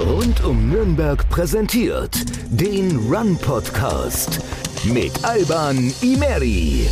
Rund 0.00 0.42
um 0.44 0.70
Nürnberg 0.70 1.28
präsentiert 1.28 2.16
den 2.48 2.96
Run 3.12 3.36
Podcast 3.36 4.40
mit 4.84 5.12
Alban 5.22 5.92
Imeri. 6.00 6.88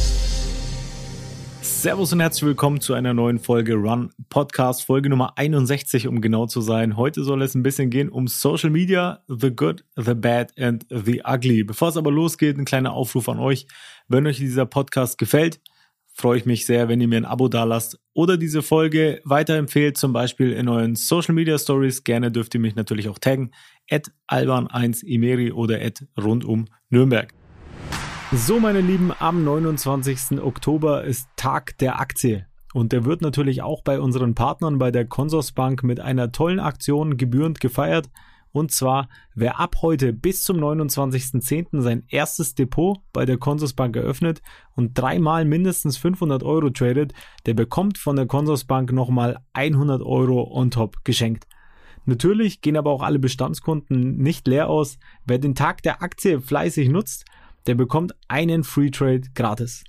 Servus 1.62 2.12
und 2.12 2.20
herzlich 2.20 2.44
willkommen 2.44 2.82
zu 2.82 2.92
einer 2.92 3.14
neuen 3.14 3.38
Folge 3.38 3.76
Run 3.76 4.10
Podcast, 4.28 4.84
Folge 4.84 5.08
Nummer 5.08 5.38
61, 5.38 6.06
um 6.06 6.20
genau 6.20 6.46
zu 6.46 6.60
sein. 6.60 6.98
Heute 6.98 7.24
soll 7.24 7.40
es 7.40 7.54
ein 7.54 7.62
bisschen 7.62 7.88
gehen 7.88 8.10
um 8.10 8.28
Social 8.28 8.68
Media, 8.68 9.22
the 9.26 9.56
good, 9.56 9.86
the 9.96 10.14
bad 10.14 10.52
and 10.58 10.84
the 10.90 11.22
ugly. 11.24 11.64
Bevor 11.64 11.88
es 11.88 11.96
aber 11.96 12.10
losgeht, 12.10 12.58
ein 12.58 12.66
kleiner 12.66 12.92
Aufruf 12.92 13.30
an 13.30 13.38
euch. 13.38 13.66
Wenn 14.08 14.26
euch 14.26 14.36
dieser 14.36 14.66
Podcast 14.66 15.16
gefällt, 15.16 15.60
freue 16.18 16.36
ich 16.38 16.46
mich 16.46 16.66
sehr, 16.66 16.88
wenn 16.88 17.00
ihr 17.00 17.06
mir 17.06 17.18
ein 17.18 17.24
Abo 17.24 17.48
dalasst 17.48 18.00
oder 18.12 18.36
diese 18.36 18.62
Folge 18.62 19.20
weiterempfehlt, 19.24 19.96
zum 19.96 20.12
Beispiel 20.12 20.52
in 20.52 20.68
euren 20.68 20.96
Social 20.96 21.32
Media 21.32 21.56
Stories. 21.56 22.02
Gerne 22.02 22.32
dürft 22.32 22.54
ihr 22.54 22.60
mich 22.60 22.74
natürlich 22.74 23.08
auch 23.08 23.20
taggen, 23.20 23.52
at 23.88 24.10
alban1imeri 24.28 25.52
oder 25.52 25.80
at 25.80 26.04
rundum 26.20 26.66
Nürnberg. 26.90 27.32
So, 28.32 28.58
meine 28.58 28.80
Lieben, 28.80 29.12
am 29.18 29.44
29. 29.44 30.42
Oktober 30.42 31.04
ist 31.04 31.28
Tag 31.36 31.78
der 31.78 32.00
Aktie. 32.00 32.46
Und 32.74 32.92
der 32.92 33.04
wird 33.04 33.22
natürlich 33.22 33.62
auch 33.62 33.82
bei 33.82 34.00
unseren 34.00 34.34
Partnern 34.34 34.78
bei 34.78 34.90
der 34.90 35.06
Consorsbank 35.06 35.84
mit 35.84 36.00
einer 36.00 36.32
tollen 36.32 36.60
Aktion 36.60 37.16
gebührend 37.16 37.60
gefeiert. 37.60 38.10
Und 38.58 38.72
zwar, 38.72 39.08
wer 39.36 39.60
ab 39.60 39.76
heute 39.82 40.12
bis 40.12 40.42
zum 40.42 40.56
29.10. 40.56 41.80
sein 41.80 42.02
erstes 42.08 42.56
Depot 42.56 42.98
bei 43.12 43.24
der 43.24 43.38
Consorsbank 43.38 43.94
eröffnet 43.94 44.42
und 44.74 44.98
dreimal 44.98 45.44
mindestens 45.44 45.96
500 45.96 46.42
Euro 46.42 46.68
tradet, 46.70 47.12
der 47.46 47.54
bekommt 47.54 47.98
von 47.98 48.16
der 48.16 48.26
Consorsbank 48.26 48.90
nochmal 48.92 49.38
100 49.52 50.02
Euro 50.02 50.52
on 50.52 50.72
top 50.72 51.04
geschenkt. 51.04 51.46
Natürlich 52.04 52.60
gehen 52.60 52.76
aber 52.76 52.90
auch 52.90 53.02
alle 53.02 53.20
Bestandskunden 53.20 54.16
nicht 54.16 54.48
leer 54.48 54.68
aus. 54.68 54.98
Wer 55.24 55.38
den 55.38 55.54
Tag 55.54 55.84
der 55.84 56.02
Aktie 56.02 56.40
fleißig 56.40 56.88
nutzt, 56.88 57.26
der 57.68 57.76
bekommt 57.76 58.16
einen 58.26 58.64
Free 58.64 58.90
Trade 58.90 59.22
gratis. 59.36 59.84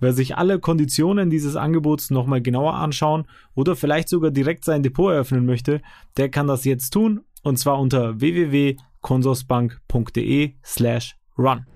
Wer 0.00 0.12
sich 0.12 0.36
alle 0.36 0.58
Konditionen 0.58 1.30
dieses 1.30 1.56
Angebots 1.56 2.10
nochmal 2.10 2.42
genauer 2.42 2.74
anschauen 2.74 3.24
oder 3.54 3.74
vielleicht 3.74 4.10
sogar 4.10 4.30
direkt 4.30 4.66
sein 4.66 4.82
Depot 4.82 5.10
eröffnen 5.10 5.46
möchte, 5.46 5.80
der 6.18 6.28
kann 6.28 6.46
das 6.46 6.66
jetzt 6.66 6.90
tun 6.90 7.22
und 7.42 7.58
zwar 7.58 7.78
unter 7.78 8.18
www.consorsbank.de 8.20 10.54
slash 10.64 11.16
run. 11.36 11.66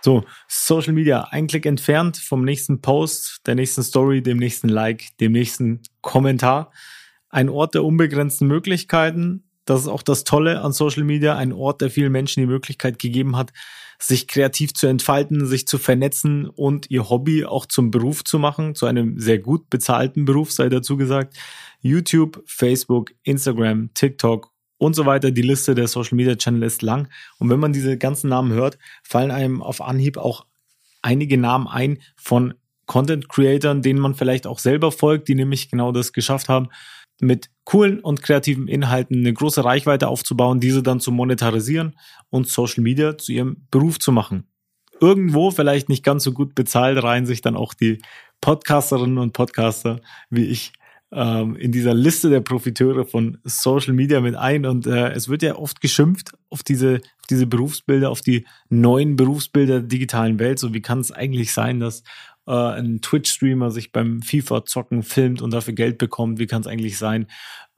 So, 0.00 0.24
Social 0.46 0.92
Media, 0.92 1.22
ein 1.30 1.48
Klick 1.48 1.66
entfernt 1.66 2.18
vom 2.18 2.44
nächsten 2.44 2.80
Post, 2.80 3.40
der 3.46 3.56
nächsten 3.56 3.82
Story, 3.82 4.22
dem 4.22 4.38
nächsten 4.38 4.68
Like, 4.68 5.16
dem 5.18 5.32
nächsten 5.32 5.82
Kommentar. 6.02 6.70
Ein 7.30 7.48
Ort 7.48 7.74
der 7.74 7.82
unbegrenzten 7.84 8.46
Möglichkeiten, 8.46 9.47
das 9.68 9.82
ist 9.82 9.88
auch 9.88 10.02
das 10.02 10.24
Tolle 10.24 10.62
an 10.62 10.72
Social 10.72 11.04
Media, 11.04 11.36
ein 11.36 11.52
Ort, 11.52 11.82
der 11.82 11.90
vielen 11.90 12.12
Menschen 12.12 12.40
die 12.40 12.46
Möglichkeit 12.46 12.98
gegeben 12.98 13.36
hat, 13.36 13.52
sich 13.98 14.26
kreativ 14.26 14.72
zu 14.72 14.86
entfalten, 14.86 15.46
sich 15.46 15.66
zu 15.66 15.76
vernetzen 15.76 16.48
und 16.48 16.90
ihr 16.90 17.10
Hobby 17.10 17.44
auch 17.44 17.66
zum 17.66 17.90
Beruf 17.90 18.24
zu 18.24 18.38
machen, 18.38 18.74
zu 18.74 18.86
einem 18.86 19.18
sehr 19.18 19.38
gut 19.38 19.68
bezahlten 19.68 20.24
Beruf, 20.24 20.52
sei 20.52 20.68
dazu 20.68 20.96
gesagt. 20.96 21.36
YouTube, 21.80 22.42
Facebook, 22.46 23.12
Instagram, 23.24 23.90
TikTok 23.92 24.50
und 24.78 24.94
so 24.94 25.04
weiter. 25.04 25.32
Die 25.32 25.42
Liste 25.42 25.74
der 25.74 25.88
Social 25.88 26.16
Media 26.16 26.36
Channel 26.36 26.62
ist 26.62 26.80
lang. 26.80 27.08
Und 27.38 27.50
wenn 27.50 27.60
man 27.60 27.72
diese 27.72 27.98
ganzen 27.98 28.30
Namen 28.30 28.52
hört, 28.52 28.78
fallen 29.02 29.30
einem 29.30 29.62
auf 29.62 29.82
Anhieb 29.82 30.16
auch 30.16 30.46
einige 31.02 31.36
Namen 31.36 31.66
ein 31.66 31.98
von 32.16 32.54
Content 32.86 33.28
Creatern, 33.28 33.82
denen 33.82 34.00
man 34.00 34.14
vielleicht 34.14 34.46
auch 34.46 34.60
selber 34.60 34.92
folgt, 34.92 35.28
die 35.28 35.34
nämlich 35.34 35.70
genau 35.70 35.92
das 35.92 36.14
geschafft 36.14 36.48
haben, 36.48 36.68
mit 37.20 37.50
coolen 37.64 38.00
und 38.00 38.22
kreativen 38.22 38.68
Inhalten 38.68 39.18
eine 39.18 39.32
große 39.32 39.64
Reichweite 39.64 40.08
aufzubauen, 40.08 40.60
diese 40.60 40.82
dann 40.82 41.00
zu 41.00 41.12
monetarisieren 41.12 41.96
und 42.30 42.48
Social 42.48 42.82
Media 42.82 43.18
zu 43.18 43.32
ihrem 43.32 43.66
Beruf 43.70 43.98
zu 43.98 44.12
machen. 44.12 44.48
Irgendwo 45.00 45.50
vielleicht 45.50 45.88
nicht 45.88 46.04
ganz 46.04 46.24
so 46.24 46.32
gut 46.32 46.54
bezahlt 46.54 47.02
reihen 47.02 47.26
sich 47.26 47.40
dann 47.40 47.56
auch 47.56 47.74
die 47.74 47.98
Podcasterinnen 48.40 49.18
und 49.18 49.32
Podcaster 49.32 50.00
wie 50.30 50.44
ich 50.44 50.72
ähm, 51.10 51.56
in 51.56 51.72
dieser 51.72 51.94
Liste 51.94 52.28
der 52.28 52.40
Profiteure 52.40 53.04
von 53.04 53.38
Social 53.44 53.94
Media 53.94 54.20
mit 54.20 54.34
ein. 54.34 54.66
Und 54.66 54.86
äh, 54.86 55.10
es 55.12 55.28
wird 55.28 55.42
ja 55.42 55.56
oft 55.56 55.80
geschimpft 55.80 56.32
auf 56.50 56.62
diese, 56.62 56.96
auf 56.96 57.26
diese 57.30 57.46
Berufsbilder, 57.46 58.10
auf 58.10 58.20
die 58.20 58.46
neuen 58.68 59.16
Berufsbilder 59.16 59.80
der 59.80 59.88
digitalen 59.88 60.38
Welt. 60.38 60.58
So 60.58 60.74
wie 60.74 60.82
kann 60.82 61.00
es 61.00 61.12
eigentlich 61.12 61.52
sein, 61.52 61.80
dass 61.80 62.02
äh, 62.48 62.52
ein 62.78 63.00
Twitch-Streamer 63.02 63.70
sich 63.70 63.92
beim 63.92 64.22
FIFA-Zocken 64.22 65.02
filmt 65.02 65.42
und 65.42 65.52
dafür 65.52 65.74
Geld 65.74 65.98
bekommt. 65.98 66.38
Wie 66.38 66.46
kann 66.46 66.62
es 66.62 66.66
eigentlich 66.66 66.98
sein, 66.98 67.26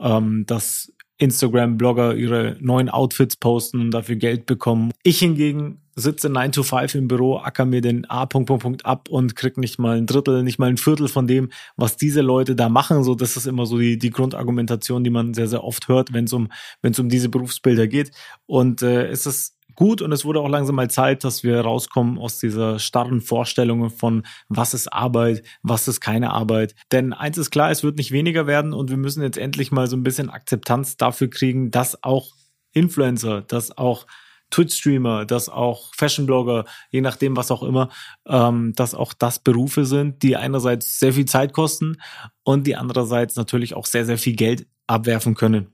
ähm, 0.00 0.46
dass 0.46 0.92
Instagram-Blogger 1.18 2.14
ihre 2.14 2.56
neuen 2.60 2.88
Outfits 2.88 3.36
posten 3.36 3.80
und 3.80 3.90
dafür 3.90 4.16
Geld 4.16 4.46
bekommen. 4.46 4.92
Ich 5.02 5.18
hingegen 5.18 5.82
sitze 5.94 6.30
9 6.30 6.52
to 6.52 6.62
5 6.62 6.94
im 6.94 7.08
Büro, 7.08 7.36
acker 7.36 7.66
mir 7.66 7.82
den 7.82 8.08
A 8.08 8.24
Punkt, 8.24 8.46
Punkt, 8.46 8.62
Punkt 8.62 8.86
ab 8.86 9.08
und 9.10 9.36
krieg 9.36 9.58
nicht 9.58 9.78
mal 9.78 9.98
ein 9.98 10.06
Drittel, 10.06 10.42
nicht 10.42 10.58
mal 10.58 10.70
ein 10.70 10.78
Viertel 10.78 11.08
von 11.08 11.26
dem, 11.26 11.50
was 11.76 11.98
diese 11.98 12.22
Leute 12.22 12.56
da 12.56 12.70
machen. 12.70 13.04
So, 13.04 13.14
das 13.14 13.36
ist 13.36 13.46
immer 13.46 13.66
so 13.66 13.78
die, 13.78 13.98
die 13.98 14.08
Grundargumentation, 14.08 15.04
die 15.04 15.10
man 15.10 15.34
sehr, 15.34 15.46
sehr 15.46 15.62
oft 15.62 15.88
hört, 15.88 16.14
wenn 16.14 16.24
es 16.24 16.32
um, 16.32 16.48
wenn 16.80 16.94
um 16.94 17.10
diese 17.10 17.28
Berufsbilder 17.28 17.86
geht. 17.86 18.12
Und 18.46 18.80
äh, 18.80 19.08
es 19.08 19.26
ist 19.26 19.59
gut 19.80 20.02
und 20.02 20.12
es 20.12 20.26
wurde 20.26 20.40
auch 20.40 20.48
langsam 20.48 20.76
mal 20.76 20.90
Zeit, 20.90 21.24
dass 21.24 21.42
wir 21.42 21.58
rauskommen 21.58 22.18
aus 22.18 22.38
dieser 22.38 22.78
starren 22.78 23.22
Vorstellung 23.22 23.88
von 23.88 24.26
was 24.50 24.74
ist 24.74 24.92
Arbeit, 24.92 25.42
was 25.62 25.88
ist 25.88 26.02
keine 26.02 26.32
Arbeit. 26.32 26.74
Denn 26.92 27.14
eins 27.14 27.38
ist 27.38 27.50
klar, 27.50 27.70
es 27.70 27.82
wird 27.82 27.96
nicht 27.96 28.12
weniger 28.12 28.46
werden 28.46 28.74
und 28.74 28.90
wir 28.90 28.98
müssen 28.98 29.22
jetzt 29.22 29.38
endlich 29.38 29.72
mal 29.72 29.86
so 29.86 29.96
ein 29.96 30.02
bisschen 30.02 30.28
Akzeptanz 30.28 30.98
dafür 30.98 31.30
kriegen, 31.30 31.70
dass 31.70 32.02
auch 32.02 32.34
Influencer, 32.72 33.40
dass 33.40 33.78
auch 33.78 34.06
Twitch-Streamer, 34.50 35.24
dass 35.24 35.48
auch 35.48 35.94
Fashion-Blogger, 35.94 36.66
je 36.90 37.00
nachdem, 37.00 37.34
was 37.38 37.50
auch 37.50 37.62
immer, 37.62 37.88
ähm, 38.26 38.74
dass 38.76 38.94
auch 38.94 39.14
das 39.14 39.38
Berufe 39.38 39.86
sind, 39.86 40.22
die 40.22 40.36
einerseits 40.36 41.00
sehr 41.00 41.14
viel 41.14 41.24
Zeit 41.24 41.54
kosten 41.54 41.96
und 42.42 42.66
die 42.66 42.76
andererseits 42.76 43.34
natürlich 43.36 43.72
auch 43.72 43.86
sehr, 43.86 44.04
sehr 44.04 44.18
viel 44.18 44.36
Geld 44.36 44.66
abwerfen 44.86 45.34
können. 45.34 45.72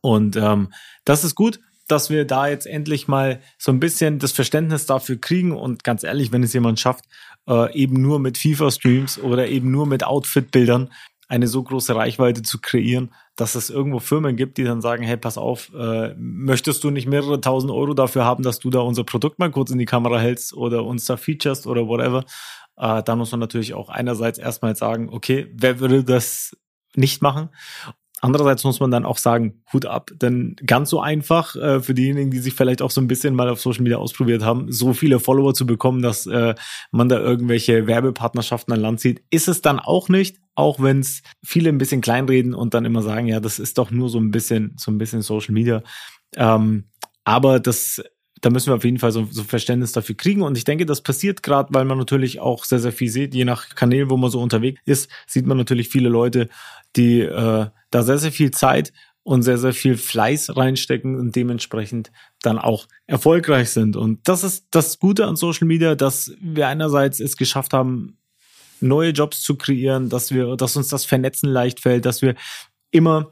Und 0.00 0.36
ähm, 0.36 0.72
das 1.04 1.24
ist 1.24 1.34
gut 1.34 1.58
dass 1.90 2.10
wir 2.10 2.24
da 2.24 2.48
jetzt 2.48 2.66
endlich 2.66 3.08
mal 3.08 3.40
so 3.58 3.72
ein 3.72 3.80
bisschen 3.80 4.18
das 4.18 4.32
Verständnis 4.32 4.86
dafür 4.86 5.20
kriegen 5.20 5.52
und 5.52 5.84
ganz 5.84 6.04
ehrlich, 6.04 6.32
wenn 6.32 6.42
es 6.42 6.52
jemand 6.52 6.80
schafft, 6.80 7.04
äh, 7.48 7.72
eben 7.74 8.00
nur 8.00 8.18
mit 8.18 8.38
FIFA-Streams 8.38 9.18
oder 9.20 9.48
eben 9.48 9.70
nur 9.70 9.86
mit 9.86 10.04
Outfit-Bildern 10.04 10.90
eine 11.28 11.46
so 11.46 11.62
große 11.62 11.94
Reichweite 11.94 12.42
zu 12.42 12.60
kreieren, 12.60 13.12
dass 13.36 13.54
es 13.54 13.70
irgendwo 13.70 14.00
Firmen 14.00 14.34
gibt, 14.34 14.58
die 14.58 14.64
dann 14.64 14.80
sagen, 14.80 15.04
hey, 15.04 15.16
pass 15.16 15.38
auf, 15.38 15.70
äh, 15.72 16.12
möchtest 16.18 16.82
du 16.82 16.90
nicht 16.90 17.06
mehrere 17.06 17.40
tausend 17.40 17.70
Euro 17.70 17.94
dafür 17.94 18.24
haben, 18.24 18.42
dass 18.42 18.58
du 18.58 18.68
da 18.68 18.80
unser 18.80 19.04
Produkt 19.04 19.38
mal 19.38 19.50
kurz 19.50 19.70
in 19.70 19.78
die 19.78 19.86
Kamera 19.86 20.18
hältst 20.18 20.52
oder 20.52 20.84
uns 20.84 21.04
da 21.04 21.16
featurest 21.16 21.68
oder 21.68 21.86
whatever, 21.86 22.24
äh, 22.76 23.02
da 23.02 23.14
muss 23.14 23.30
man 23.30 23.40
natürlich 23.40 23.74
auch 23.74 23.90
einerseits 23.90 24.38
erstmal 24.38 24.74
sagen, 24.74 25.08
okay, 25.12 25.46
wer 25.54 25.78
würde 25.78 26.02
das 26.02 26.56
nicht 26.96 27.22
machen? 27.22 27.50
Andererseits 28.20 28.64
muss 28.64 28.80
man 28.80 28.90
dann 28.90 29.06
auch 29.06 29.16
sagen, 29.16 29.62
Hut 29.72 29.86
ab, 29.86 30.10
denn 30.14 30.56
ganz 30.66 30.90
so 30.90 31.00
einfach 31.00 31.56
äh, 31.56 31.80
für 31.80 31.94
diejenigen, 31.94 32.30
die 32.30 32.38
sich 32.38 32.54
vielleicht 32.54 32.82
auch 32.82 32.90
so 32.90 33.00
ein 33.00 33.08
bisschen 33.08 33.34
mal 33.34 33.48
auf 33.48 33.60
Social 33.60 33.82
Media 33.82 33.98
ausprobiert 33.98 34.44
haben, 34.44 34.70
so 34.70 34.92
viele 34.92 35.20
Follower 35.20 35.54
zu 35.54 35.64
bekommen, 35.66 36.02
dass 36.02 36.26
äh, 36.26 36.54
man 36.90 37.08
da 37.08 37.18
irgendwelche 37.18 37.86
Werbepartnerschaften 37.86 38.74
an 38.74 38.80
Land 38.80 39.00
zieht, 39.00 39.22
ist 39.30 39.48
es 39.48 39.62
dann 39.62 39.78
auch 39.78 40.08
nicht, 40.08 40.36
auch 40.54 40.80
wenn 40.80 41.00
es 41.00 41.22
viele 41.42 41.70
ein 41.70 41.78
bisschen 41.78 42.02
kleinreden 42.02 42.54
und 42.54 42.74
dann 42.74 42.84
immer 42.84 43.02
sagen, 43.02 43.26
ja, 43.26 43.40
das 43.40 43.58
ist 43.58 43.78
doch 43.78 43.90
nur 43.90 44.10
so 44.10 44.18
ein 44.18 44.30
bisschen, 44.30 44.74
so 44.76 44.90
ein 44.90 44.98
bisschen 44.98 45.22
Social 45.22 45.54
Media. 45.54 45.82
Ähm, 46.36 46.90
aber 47.24 47.58
das 47.58 48.02
da 48.40 48.50
müssen 48.50 48.68
wir 48.68 48.76
auf 48.76 48.84
jeden 48.84 48.98
Fall 48.98 49.12
so, 49.12 49.28
so 49.30 49.44
Verständnis 49.44 49.92
dafür 49.92 50.16
kriegen. 50.16 50.42
Und 50.42 50.56
ich 50.56 50.64
denke, 50.64 50.86
das 50.86 51.02
passiert 51.02 51.42
gerade, 51.42 51.72
weil 51.72 51.84
man 51.84 51.98
natürlich 51.98 52.40
auch 52.40 52.64
sehr, 52.64 52.78
sehr 52.78 52.92
viel 52.92 53.10
sieht. 53.10 53.34
Je 53.34 53.44
nach 53.44 53.74
Kanälen, 53.74 54.10
wo 54.10 54.16
man 54.16 54.30
so 54.30 54.40
unterwegs 54.40 54.80
ist, 54.84 55.10
sieht 55.26 55.46
man 55.46 55.58
natürlich 55.58 55.88
viele 55.88 56.08
Leute, 56.08 56.48
die 56.96 57.20
äh, 57.20 57.66
da 57.90 58.02
sehr, 58.02 58.18
sehr 58.18 58.32
viel 58.32 58.50
Zeit 58.50 58.92
und 59.22 59.42
sehr, 59.42 59.58
sehr 59.58 59.74
viel 59.74 59.96
Fleiß 59.96 60.56
reinstecken 60.56 61.18
und 61.18 61.36
dementsprechend 61.36 62.10
dann 62.42 62.58
auch 62.58 62.88
erfolgreich 63.06 63.70
sind. 63.70 63.96
Und 63.96 64.26
das 64.26 64.42
ist 64.44 64.66
das 64.70 64.98
Gute 64.98 65.26
an 65.26 65.36
Social 65.36 65.66
Media, 65.66 65.94
dass 65.94 66.32
wir 66.40 66.68
einerseits 66.68 67.20
es 67.20 67.36
geschafft 67.36 67.72
haben, 67.72 68.16
neue 68.80 69.10
Jobs 69.10 69.42
zu 69.42 69.56
kreieren, 69.56 70.08
dass 70.08 70.32
wir, 70.32 70.56
dass 70.56 70.76
uns 70.76 70.88
das 70.88 71.04
Vernetzen 71.04 71.50
leicht 71.50 71.80
fällt, 71.80 72.06
dass 72.06 72.22
wir 72.22 72.34
immer 72.90 73.30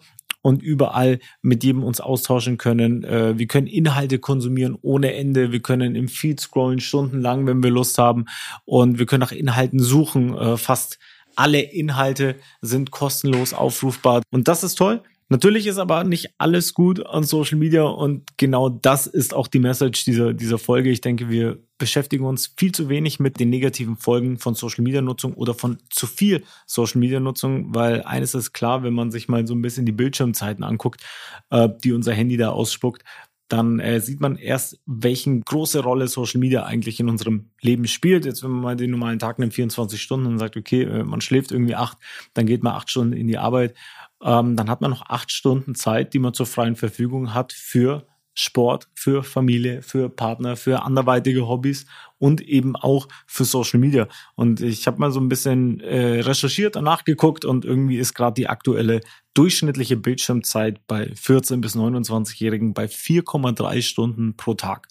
und 0.48 0.62
überall 0.62 1.18
mit 1.42 1.62
jedem 1.62 1.84
uns 1.84 2.00
austauschen 2.00 2.56
können. 2.56 3.04
Äh, 3.04 3.38
wir 3.38 3.46
können 3.46 3.66
Inhalte 3.66 4.18
konsumieren 4.18 4.76
ohne 4.80 5.14
Ende. 5.14 5.52
Wir 5.52 5.60
können 5.60 5.94
im 5.94 6.08
Feed 6.08 6.40
scrollen 6.40 6.80
stundenlang, 6.80 7.46
wenn 7.46 7.62
wir 7.62 7.70
Lust 7.70 7.98
haben. 7.98 8.24
Und 8.64 8.98
wir 8.98 9.06
können 9.06 9.20
nach 9.20 9.32
Inhalten 9.32 9.78
suchen, 9.78 10.36
äh, 10.36 10.56
fast 10.56 10.98
alle 11.36 11.60
Inhalte 11.60 12.34
sind 12.62 12.90
kostenlos 12.90 13.52
aufrufbar. 13.52 14.22
Und 14.30 14.48
das 14.48 14.64
ist 14.64 14.76
toll. 14.76 15.02
Natürlich 15.30 15.66
ist 15.66 15.76
aber 15.76 16.04
nicht 16.04 16.30
alles 16.38 16.72
gut 16.72 17.04
an 17.04 17.22
Social 17.22 17.58
Media 17.58 17.82
und 17.82 18.38
genau 18.38 18.70
das 18.70 19.06
ist 19.06 19.34
auch 19.34 19.46
die 19.46 19.58
Message 19.58 20.04
dieser, 20.04 20.32
dieser 20.32 20.58
Folge. 20.58 20.90
Ich 20.90 21.02
denke, 21.02 21.28
wir 21.28 21.58
beschäftigen 21.76 22.24
uns 22.24 22.54
viel 22.56 22.72
zu 22.72 22.88
wenig 22.88 23.20
mit 23.20 23.38
den 23.38 23.50
negativen 23.50 23.96
Folgen 23.96 24.38
von 24.38 24.54
Social 24.54 24.82
Media 24.82 25.02
Nutzung 25.02 25.34
oder 25.34 25.52
von 25.52 25.78
zu 25.90 26.06
viel 26.06 26.44
Social 26.66 26.98
Media 26.98 27.20
Nutzung, 27.20 27.74
weil 27.74 28.02
eines 28.02 28.34
ist 28.34 28.54
klar, 28.54 28.82
wenn 28.82 28.94
man 28.94 29.10
sich 29.10 29.28
mal 29.28 29.46
so 29.46 29.54
ein 29.54 29.60
bisschen 29.60 29.84
die 29.84 29.92
Bildschirmzeiten 29.92 30.64
anguckt, 30.64 31.02
äh, 31.50 31.68
die 31.84 31.92
unser 31.92 32.14
Handy 32.14 32.38
da 32.38 32.48
ausspuckt, 32.50 33.04
dann 33.48 33.80
äh, 33.80 34.00
sieht 34.00 34.20
man 34.20 34.36
erst, 34.36 34.78
welchen 34.86 35.40
große 35.40 35.80
Rolle 35.80 36.06
Social 36.08 36.38
Media 36.38 36.64
eigentlich 36.64 37.00
in 37.00 37.08
unserem 37.08 37.50
Leben 37.60 37.86
spielt. 37.86 38.26
Jetzt, 38.26 38.42
wenn 38.42 38.50
man 38.50 38.60
mal 38.60 38.76
den 38.76 38.90
normalen 38.90 39.18
Tag 39.18 39.38
nimmt, 39.38 39.54
24 39.54 40.00
Stunden 40.00 40.26
und 40.26 40.38
sagt, 40.38 40.56
okay, 40.56 40.82
äh, 40.82 41.02
man 41.02 41.20
schläft 41.20 41.50
irgendwie 41.50 41.74
acht, 41.74 41.98
dann 42.34 42.46
geht 42.46 42.62
man 42.62 42.74
acht 42.74 42.90
Stunden 42.90 43.14
in 43.14 43.26
die 43.26 43.38
Arbeit 43.38 43.74
ähm, 44.22 44.56
dann 44.56 44.68
hat 44.68 44.80
man 44.80 44.90
noch 44.90 45.06
acht 45.08 45.30
Stunden 45.30 45.74
Zeit, 45.74 46.12
die 46.14 46.18
man 46.18 46.34
zur 46.34 46.46
freien 46.46 46.76
Verfügung 46.76 47.34
hat 47.34 47.52
für 47.52 48.06
Sport, 48.38 48.88
für 48.94 49.24
Familie, 49.24 49.82
für 49.82 50.08
Partner, 50.08 50.54
für 50.54 50.82
anderweitige 50.82 51.48
Hobbys 51.48 51.86
und 52.18 52.40
eben 52.40 52.76
auch 52.76 53.08
für 53.26 53.44
Social 53.44 53.80
Media. 53.80 54.06
Und 54.36 54.60
ich 54.60 54.86
habe 54.86 55.00
mal 55.00 55.10
so 55.10 55.18
ein 55.18 55.28
bisschen 55.28 55.80
äh, 55.80 56.20
recherchiert 56.20 56.76
und 56.76 56.84
nachgeguckt 56.84 57.44
und 57.44 57.64
irgendwie 57.64 57.98
ist 57.98 58.14
gerade 58.14 58.34
die 58.34 58.48
aktuelle 58.48 59.00
durchschnittliche 59.34 59.96
Bildschirmzeit 59.96 60.86
bei 60.86 61.08
14- 61.08 61.60
bis 61.60 61.74
29-Jährigen 61.74 62.74
bei 62.74 62.84
4,3 62.84 63.82
Stunden 63.82 64.36
pro 64.36 64.54
Tag. 64.54 64.86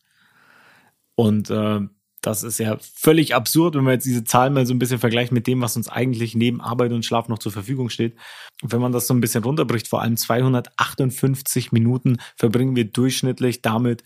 Und 1.15 1.49
äh, 1.49 1.79
das 2.21 2.43
ist 2.43 2.57
ja 2.57 2.77
völlig 2.79 3.35
absurd, 3.35 3.75
wenn 3.75 3.83
man 3.83 3.93
jetzt 3.93 4.05
diese 4.05 4.23
Zahlen 4.23 4.53
mal 4.53 4.65
so 4.65 4.73
ein 4.73 4.79
bisschen 4.79 4.99
vergleicht 4.99 5.31
mit 5.31 5.47
dem, 5.47 5.61
was 5.61 5.77
uns 5.77 5.87
eigentlich 5.87 6.35
neben 6.35 6.61
Arbeit 6.61 6.91
und 6.91 7.05
Schlaf 7.05 7.27
noch 7.27 7.39
zur 7.39 7.51
Verfügung 7.51 7.89
steht. 7.89 8.15
Und 8.61 8.71
wenn 8.71 8.81
man 8.81 8.91
das 8.91 9.07
so 9.07 9.13
ein 9.13 9.21
bisschen 9.21 9.43
runterbricht, 9.43 9.87
vor 9.87 10.01
allem 10.01 10.17
258 10.17 11.71
Minuten 11.71 12.17
verbringen 12.35 12.75
wir 12.75 12.85
durchschnittlich 12.85 13.61
damit, 13.61 14.03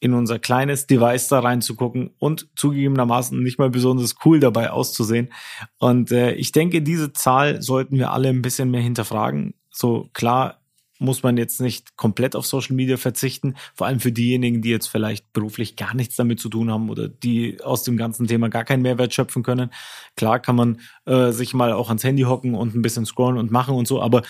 in 0.00 0.14
unser 0.14 0.38
kleines 0.38 0.86
Device 0.86 1.28
da 1.28 1.40
reinzugucken 1.40 2.10
und 2.18 2.48
zugegebenermaßen 2.54 3.42
nicht 3.42 3.58
mal 3.58 3.70
besonders 3.70 4.14
cool 4.24 4.38
dabei 4.38 4.70
auszusehen. 4.70 5.32
Und 5.78 6.12
äh, 6.12 6.32
ich 6.34 6.52
denke, 6.52 6.82
diese 6.82 7.12
Zahl 7.12 7.62
sollten 7.62 7.96
wir 7.96 8.12
alle 8.12 8.28
ein 8.28 8.42
bisschen 8.42 8.70
mehr 8.70 8.80
hinterfragen. 8.80 9.54
So 9.70 10.08
klar 10.12 10.57
muss 10.98 11.22
man 11.22 11.36
jetzt 11.36 11.60
nicht 11.60 11.96
komplett 11.96 12.34
auf 12.34 12.46
Social 12.46 12.74
Media 12.74 12.96
verzichten, 12.96 13.54
vor 13.74 13.86
allem 13.86 14.00
für 14.00 14.12
diejenigen, 14.12 14.62
die 14.62 14.70
jetzt 14.70 14.88
vielleicht 14.88 15.32
beruflich 15.32 15.76
gar 15.76 15.94
nichts 15.94 16.16
damit 16.16 16.40
zu 16.40 16.48
tun 16.48 16.70
haben 16.70 16.90
oder 16.90 17.08
die 17.08 17.62
aus 17.62 17.84
dem 17.84 17.96
ganzen 17.96 18.26
Thema 18.26 18.48
gar 18.48 18.64
keinen 18.64 18.82
Mehrwert 18.82 19.14
schöpfen 19.14 19.42
können. 19.42 19.70
Klar 20.16 20.40
kann 20.40 20.56
man 20.56 20.80
äh, 21.06 21.30
sich 21.30 21.54
mal 21.54 21.72
auch 21.72 21.88
ans 21.88 22.04
Handy 22.04 22.22
hocken 22.22 22.54
und 22.54 22.74
ein 22.74 22.82
bisschen 22.82 23.06
scrollen 23.06 23.38
und 23.38 23.50
machen 23.50 23.74
und 23.74 23.86
so, 23.86 24.02
aber, 24.02 24.22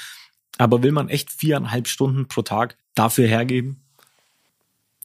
aber 0.58 0.82
will 0.82 0.92
man 0.92 1.08
echt 1.08 1.30
viereinhalb 1.30 1.88
Stunden 1.88 2.28
pro 2.28 2.42
Tag 2.42 2.76
dafür 2.94 3.26
hergeben? 3.26 3.82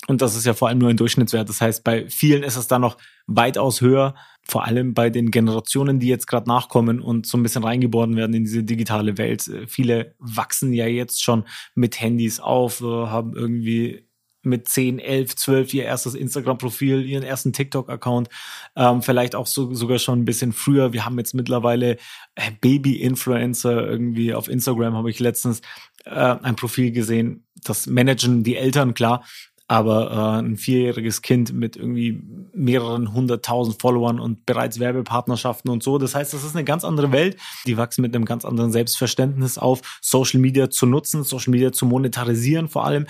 Und 0.08 0.22
das 0.22 0.36
ist 0.36 0.46
ja 0.46 0.54
vor 0.54 0.68
allem 0.68 0.80
nur 0.80 0.90
ein 0.90 0.98
Durchschnittswert. 0.98 1.48
Das 1.48 1.62
heißt, 1.62 1.84
bei 1.84 2.10
vielen 2.10 2.44
ist 2.44 2.58
es 2.58 2.68
dann 2.68 2.82
noch 2.82 2.98
weitaus 3.26 3.80
höher, 3.80 4.16
vor 4.46 4.66
allem 4.66 4.94
bei 4.94 5.10
den 5.10 5.32
Generationen, 5.32 6.00
die 6.00 6.08
jetzt 6.08 6.28
gerade 6.28 6.50
nachkommen 6.50 7.00
und 7.00 7.26
so 7.26 7.38
ein 7.38 7.44
bisschen 7.44 7.64
reingeboren 7.64 8.16
werden 8.16 8.34
in 8.34 8.44
diese 8.44 8.64
digitale 8.64 9.18
Welt. 9.18 9.50
Viele 9.68 10.16
wachsen 10.20 10.74
ja 10.74 10.86
jetzt 10.86 11.24
schon 11.24 11.46
mit 11.76 12.00
Handys 12.02 12.40
auf, 12.40 12.82
äh, 12.82 12.86
haben 12.86 13.34
irgendwie 13.36 14.08
mit 14.44 14.68
10, 14.68 15.00
11, 15.00 15.36
12 15.36 15.74
ihr 15.74 15.86
erstes 15.86 16.16
Instagram-Profil, 16.16 17.06
ihren 17.06 17.24
ersten 17.24 17.54
TikTok-Account, 17.54 18.28
ähm, 18.76 19.02
vielleicht 19.02 19.36
auch 19.36 19.48
so, 19.48 19.74
sogar 19.74 20.00
schon 20.00 20.20
ein 20.20 20.26
bisschen 20.26 20.52
früher. 20.52 20.94
Wir 20.94 21.06
haben 21.06 21.18
jetzt 21.18 21.34
mittlerweile 21.34 21.98
äh, 22.36 22.52
Baby-Influencer 22.60 23.88
irgendwie 23.88 24.34
auf 24.34 24.50
Instagram, 24.50 24.96
habe 24.96 25.10
ich 25.10 25.20
letztens 25.20 25.62
äh, 26.04 26.10
ein 26.10 26.58
Profil 26.58 26.92
gesehen. 26.92 27.48
Das 27.64 27.88
managen 27.88 28.44
die 28.44 28.58
Eltern, 28.58 28.94
klar, 28.94 29.24
aber 29.68 30.12
äh, 30.12 30.46
ein 30.46 30.58
vierjähriges 30.58 31.22
Kind 31.22 31.54
mit 31.54 31.76
irgendwie 31.76 32.22
mehreren 32.54 33.14
hunderttausend 33.14 33.82
Followern 33.82 34.20
und 34.20 34.46
bereits 34.46 34.80
Werbepartnerschaften 34.80 35.72
und 35.72 35.84
so. 35.84 35.98
Das 35.98 36.16
heißt, 36.16 36.34
das 36.34 36.44
ist 36.44 36.56
eine 36.56 36.66
ganz 36.66 36.84
andere 36.84 37.12
Welt. 37.12 37.38
Die 37.66 37.78
wachsen 37.78 38.02
mit 38.02 38.14
einem 38.14 38.26
ganz 38.26 38.46
anderen 38.46 38.72
Selbstverständnis 38.72 39.58
auf, 39.58 40.00
Social 40.02 40.40
Media 40.40 40.70
zu 40.70 40.86
nutzen, 40.86 41.24
Social 41.24 41.52
Media 41.52 41.72
zu 41.72 41.86
monetarisieren 41.86 42.68
vor 42.68 42.86
allem. 42.86 43.08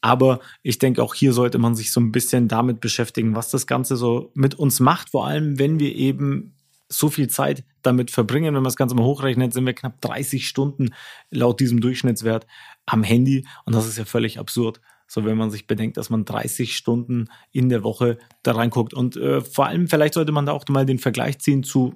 Aber 0.00 0.40
ich 0.62 0.78
denke, 0.78 1.02
auch 1.02 1.14
hier 1.14 1.32
sollte 1.32 1.58
man 1.58 1.74
sich 1.74 1.92
so 1.92 2.00
ein 2.00 2.12
bisschen 2.12 2.46
damit 2.46 2.80
beschäftigen, 2.80 3.34
was 3.34 3.50
das 3.50 3.66
Ganze 3.66 3.96
so 3.96 4.30
mit 4.34 4.54
uns 4.54 4.78
macht, 4.78 5.10
vor 5.10 5.26
allem 5.26 5.58
wenn 5.58 5.80
wir 5.80 5.94
eben 5.94 6.52
so 6.88 7.10
viel 7.10 7.28
Zeit 7.28 7.64
damit 7.82 8.12
verbringen, 8.12 8.46
wenn 8.46 8.54
man 8.54 8.64
das 8.64 8.76
Ganze 8.76 8.94
mal 8.94 9.04
hochrechnet, 9.04 9.52
sind 9.52 9.66
wir 9.66 9.74
knapp 9.74 10.00
30 10.00 10.46
Stunden 10.46 10.94
laut 11.30 11.58
diesem 11.58 11.80
Durchschnittswert 11.80 12.46
am 12.86 13.02
Handy 13.02 13.44
und 13.64 13.74
das 13.74 13.88
ist 13.88 13.98
ja 13.98 14.04
völlig 14.04 14.38
absurd. 14.38 14.80
So, 15.06 15.24
wenn 15.24 15.36
man 15.36 15.50
sich 15.50 15.66
bedenkt, 15.66 15.96
dass 15.96 16.10
man 16.10 16.24
30 16.24 16.76
Stunden 16.76 17.28
in 17.52 17.68
der 17.68 17.84
Woche 17.84 18.18
da 18.42 18.52
reinguckt. 18.52 18.92
Und 18.94 19.16
äh, 19.16 19.40
vor 19.40 19.66
allem, 19.66 19.88
vielleicht 19.88 20.14
sollte 20.14 20.32
man 20.32 20.46
da 20.46 20.52
auch 20.52 20.64
mal 20.68 20.86
den 20.86 20.98
Vergleich 20.98 21.38
ziehen 21.38 21.62
zu 21.62 21.94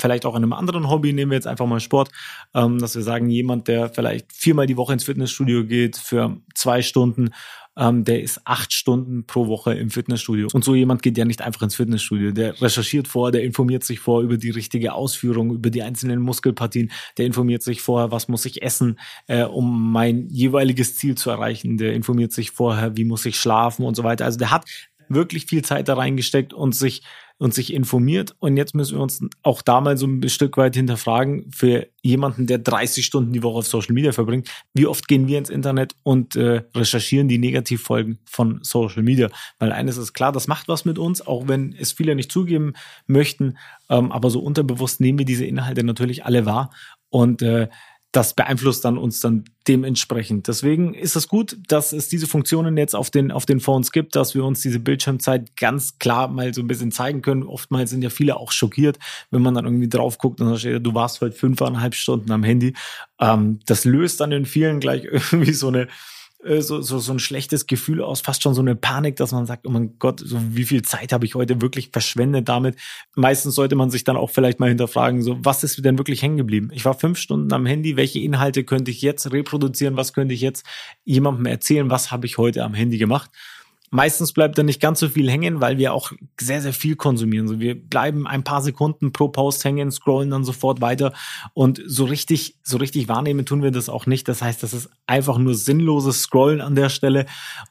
vielleicht 0.00 0.26
auch 0.26 0.34
einem 0.34 0.52
anderen 0.52 0.88
Hobby, 0.88 1.12
nehmen 1.12 1.30
wir 1.30 1.36
jetzt 1.36 1.46
einfach 1.46 1.66
mal 1.66 1.80
Sport, 1.80 2.10
ähm, 2.54 2.78
dass 2.78 2.94
wir 2.94 3.02
sagen, 3.02 3.28
jemand, 3.28 3.68
der 3.68 3.88
vielleicht 3.88 4.32
viermal 4.32 4.66
die 4.66 4.76
Woche 4.76 4.92
ins 4.92 5.04
Fitnessstudio 5.04 5.64
geht 5.64 5.96
für 5.96 6.36
zwei 6.54 6.82
Stunden 6.82 7.30
ähm, 7.78 8.04
der 8.04 8.22
ist 8.22 8.40
acht 8.44 8.72
Stunden 8.72 9.24
pro 9.24 9.46
Woche 9.46 9.72
im 9.74 9.90
Fitnessstudio. 9.90 10.48
Und 10.52 10.64
so 10.64 10.74
jemand 10.74 11.02
geht 11.02 11.16
ja 11.16 11.24
nicht 11.24 11.40
einfach 11.40 11.62
ins 11.62 11.76
Fitnessstudio. 11.76 12.32
Der 12.32 12.60
recherchiert 12.60 13.06
vor, 13.06 13.30
der 13.30 13.44
informiert 13.44 13.84
sich 13.84 14.00
vor 14.00 14.22
über 14.22 14.36
die 14.36 14.50
richtige 14.50 14.92
Ausführung, 14.92 15.54
über 15.54 15.70
die 15.70 15.82
einzelnen 15.82 16.20
Muskelpartien, 16.20 16.90
der 17.16 17.26
informiert 17.26 17.62
sich 17.62 17.80
vorher, 17.80 18.10
was 18.10 18.26
muss 18.26 18.44
ich 18.44 18.62
essen, 18.62 18.98
äh, 19.28 19.44
um 19.44 19.92
mein 19.92 20.28
jeweiliges 20.28 20.96
Ziel 20.96 21.14
zu 21.14 21.30
erreichen. 21.30 21.78
Der 21.78 21.92
informiert 21.92 22.32
sich 22.32 22.50
vorher, 22.50 22.96
wie 22.96 23.04
muss 23.04 23.24
ich 23.24 23.38
schlafen 23.38 23.84
und 23.84 23.94
so 23.94 24.02
weiter. 24.02 24.24
Also 24.24 24.38
der 24.38 24.50
hat 24.50 24.64
wirklich 25.08 25.46
viel 25.46 25.62
Zeit 25.62 25.88
da 25.88 25.94
reingesteckt 25.94 26.52
und 26.52 26.74
sich 26.74 27.02
und 27.38 27.54
sich 27.54 27.72
informiert. 27.72 28.34
Und 28.40 28.56
jetzt 28.56 28.74
müssen 28.74 28.96
wir 28.96 29.02
uns 29.02 29.20
auch 29.42 29.62
da 29.62 29.80
mal 29.80 29.96
so 29.96 30.06
ein 30.06 30.28
Stück 30.28 30.56
weit 30.56 30.74
hinterfragen, 30.74 31.50
für 31.52 31.86
jemanden, 32.02 32.46
der 32.46 32.58
30 32.58 33.06
Stunden 33.06 33.32
die 33.32 33.44
Woche 33.44 33.58
auf 33.58 33.66
Social 33.68 33.94
Media 33.94 34.12
verbringt, 34.12 34.48
wie 34.74 34.86
oft 34.86 35.06
gehen 35.06 35.28
wir 35.28 35.38
ins 35.38 35.48
Internet 35.48 35.94
und 36.02 36.34
äh, 36.34 36.62
recherchieren 36.74 37.28
die 37.28 37.38
Negativfolgen 37.38 38.18
von 38.24 38.58
Social 38.62 39.04
Media? 39.04 39.30
Weil 39.60 39.72
eines 39.72 39.96
ist 39.96 40.14
klar, 40.14 40.32
das 40.32 40.48
macht 40.48 40.66
was 40.66 40.84
mit 40.84 40.98
uns, 40.98 41.24
auch 41.24 41.46
wenn 41.46 41.74
es 41.78 41.92
viele 41.92 42.16
nicht 42.16 42.32
zugeben 42.32 42.72
möchten. 43.06 43.56
Ähm, 43.88 44.10
aber 44.10 44.30
so 44.30 44.40
unterbewusst 44.40 45.00
nehmen 45.00 45.18
wir 45.18 45.26
diese 45.26 45.44
Inhalte 45.44 45.84
natürlich 45.84 46.24
alle 46.24 46.44
wahr. 46.44 46.70
Und 47.10 47.40
äh, 47.40 47.68
das 48.12 48.32
beeinflusst 48.32 48.84
dann 48.84 48.96
uns 48.96 49.20
dann 49.20 49.44
dementsprechend. 49.66 50.48
Deswegen 50.48 50.94
ist 50.94 51.14
es 51.14 51.28
gut, 51.28 51.58
dass 51.68 51.92
es 51.92 52.08
diese 52.08 52.26
Funktionen 52.26 52.78
jetzt 52.78 52.94
auf 52.94 53.10
den, 53.10 53.30
auf 53.30 53.44
den 53.44 53.60
Phones 53.60 53.92
gibt, 53.92 54.16
dass 54.16 54.34
wir 54.34 54.44
uns 54.44 54.62
diese 54.62 54.80
Bildschirmzeit 54.80 55.56
ganz 55.56 55.98
klar 55.98 56.28
mal 56.28 56.54
so 56.54 56.62
ein 56.62 56.66
bisschen 56.66 56.90
zeigen 56.90 57.20
können. 57.20 57.42
Oftmals 57.42 57.90
sind 57.90 58.02
ja 58.02 58.08
viele 58.08 58.36
auch 58.36 58.50
schockiert, 58.50 58.98
wenn 59.30 59.42
man 59.42 59.54
dann 59.54 59.66
irgendwie 59.66 59.90
drauf 59.90 60.16
guckt 60.16 60.40
und 60.40 60.48
da 60.48 60.58
steht, 60.58 60.86
du 60.86 60.94
warst 60.94 61.20
heute 61.20 61.36
fünfeinhalb 61.36 61.94
Stunden 61.94 62.32
am 62.32 62.44
Handy. 62.44 62.74
Ähm, 63.20 63.60
das 63.66 63.84
löst 63.84 64.20
dann 64.20 64.32
in 64.32 64.46
vielen 64.46 64.80
gleich 64.80 65.04
irgendwie 65.10 65.52
so 65.52 65.68
eine, 65.68 65.88
so, 66.40 66.80
so, 66.80 66.98
so 66.98 67.12
ein 67.12 67.18
schlechtes 67.18 67.66
Gefühl 67.66 68.00
aus, 68.00 68.20
fast 68.20 68.42
schon 68.42 68.54
so 68.54 68.60
eine 68.60 68.76
Panik, 68.76 69.16
dass 69.16 69.32
man 69.32 69.46
sagt, 69.46 69.66
oh 69.66 69.70
mein 69.70 69.98
Gott, 69.98 70.20
so 70.24 70.38
wie 70.50 70.64
viel 70.64 70.82
Zeit 70.82 71.12
habe 71.12 71.26
ich 71.26 71.34
heute 71.34 71.60
wirklich 71.60 71.90
verschwendet 71.92 72.48
damit. 72.48 72.76
Meistens 73.16 73.56
sollte 73.56 73.74
man 73.74 73.90
sich 73.90 74.04
dann 74.04 74.16
auch 74.16 74.30
vielleicht 74.30 74.60
mal 74.60 74.68
hinterfragen, 74.68 75.22
so 75.22 75.36
was 75.40 75.64
ist 75.64 75.84
denn 75.84 75.98
wirklich 75.98 76.22
hängen 76.22 76.36
geblieben? 76.36 76.70
Ich 76.72 76.84
war 76.84 76.94
fünf 76.94 77.18
Stunden 77.18 77.52
am 77.52 77.66
Handy, 77.66 77.96
welche 77.96 78.20
Inhalte 78.20 78.62
könnte 78.62 78.90
ich 78.92 79.02
jetzt 79.02 79.32
reproduzieren, 79.32 79.96
was 79.96 80.12
könnte 80.12 80.32
ich 80.32 80.40
jetzt 80.40 80.64
jemandem 81.04 81.46
erzählen, 81.46 81.90
was 81.90 82.12
habe 82.12 82.26
ich 82.26 82.38
heute 82.38 82.62
am 82.62 82.74
Handy 82.74 82.98
gemacht? 82.98 83.30
Meistens 83.90 84.32
bleibt 84.32 84.58
da 84.58 84.62
nicht 84.62 84.80
ganz 84.80 85.00
so 85.00 85.08
viel 85.08 85.30
hängen, 85.30 85.60
weil 85.60 85.78
wir 85.78 85.94
auch 85.94 86.12
sehr, 86.38 86.60
sehr 86.60 86.72
viel 86.72 86.96
konsumieren. 86.96 87.48
So, 87.48 87.58
wir 87.58 87.74
bleiben 87.74 88.26
ein 88.26 88.44
paar 88.44 88.60
Sekunden 88.60 89.12
pro 89.12 89.28
Post 89.28 89.64
hängen, 89.64 89.90
scrollen 89.90 90.30
dann 90.30 90.44
sofort 90.44 90.80
weiter 90.80 91.12
und 91.54 91.80
so 91.86 92.04
richtig, 92.04 92.56
so 92.62 92.76
richtig 92.76 93.08
wahrnehmen 93.08 93.46
tun 93.46 93.62
wir 93.62 93.70
das 93.70 93.88
auch 93.88 94.06
nicht. 94.06 94.28
Das 94.28 94.42
heißt, 94.42 94.62
das 94.62 94.74
ist 94.74 94.90
einfach 95.06 95.38
nur 95.38 95.54
sinnloses 95.54 96.22
Scrollen 96.22 96.60
an 96.60 96.74
der 96.74 96.90
Stelle 96.90 97.26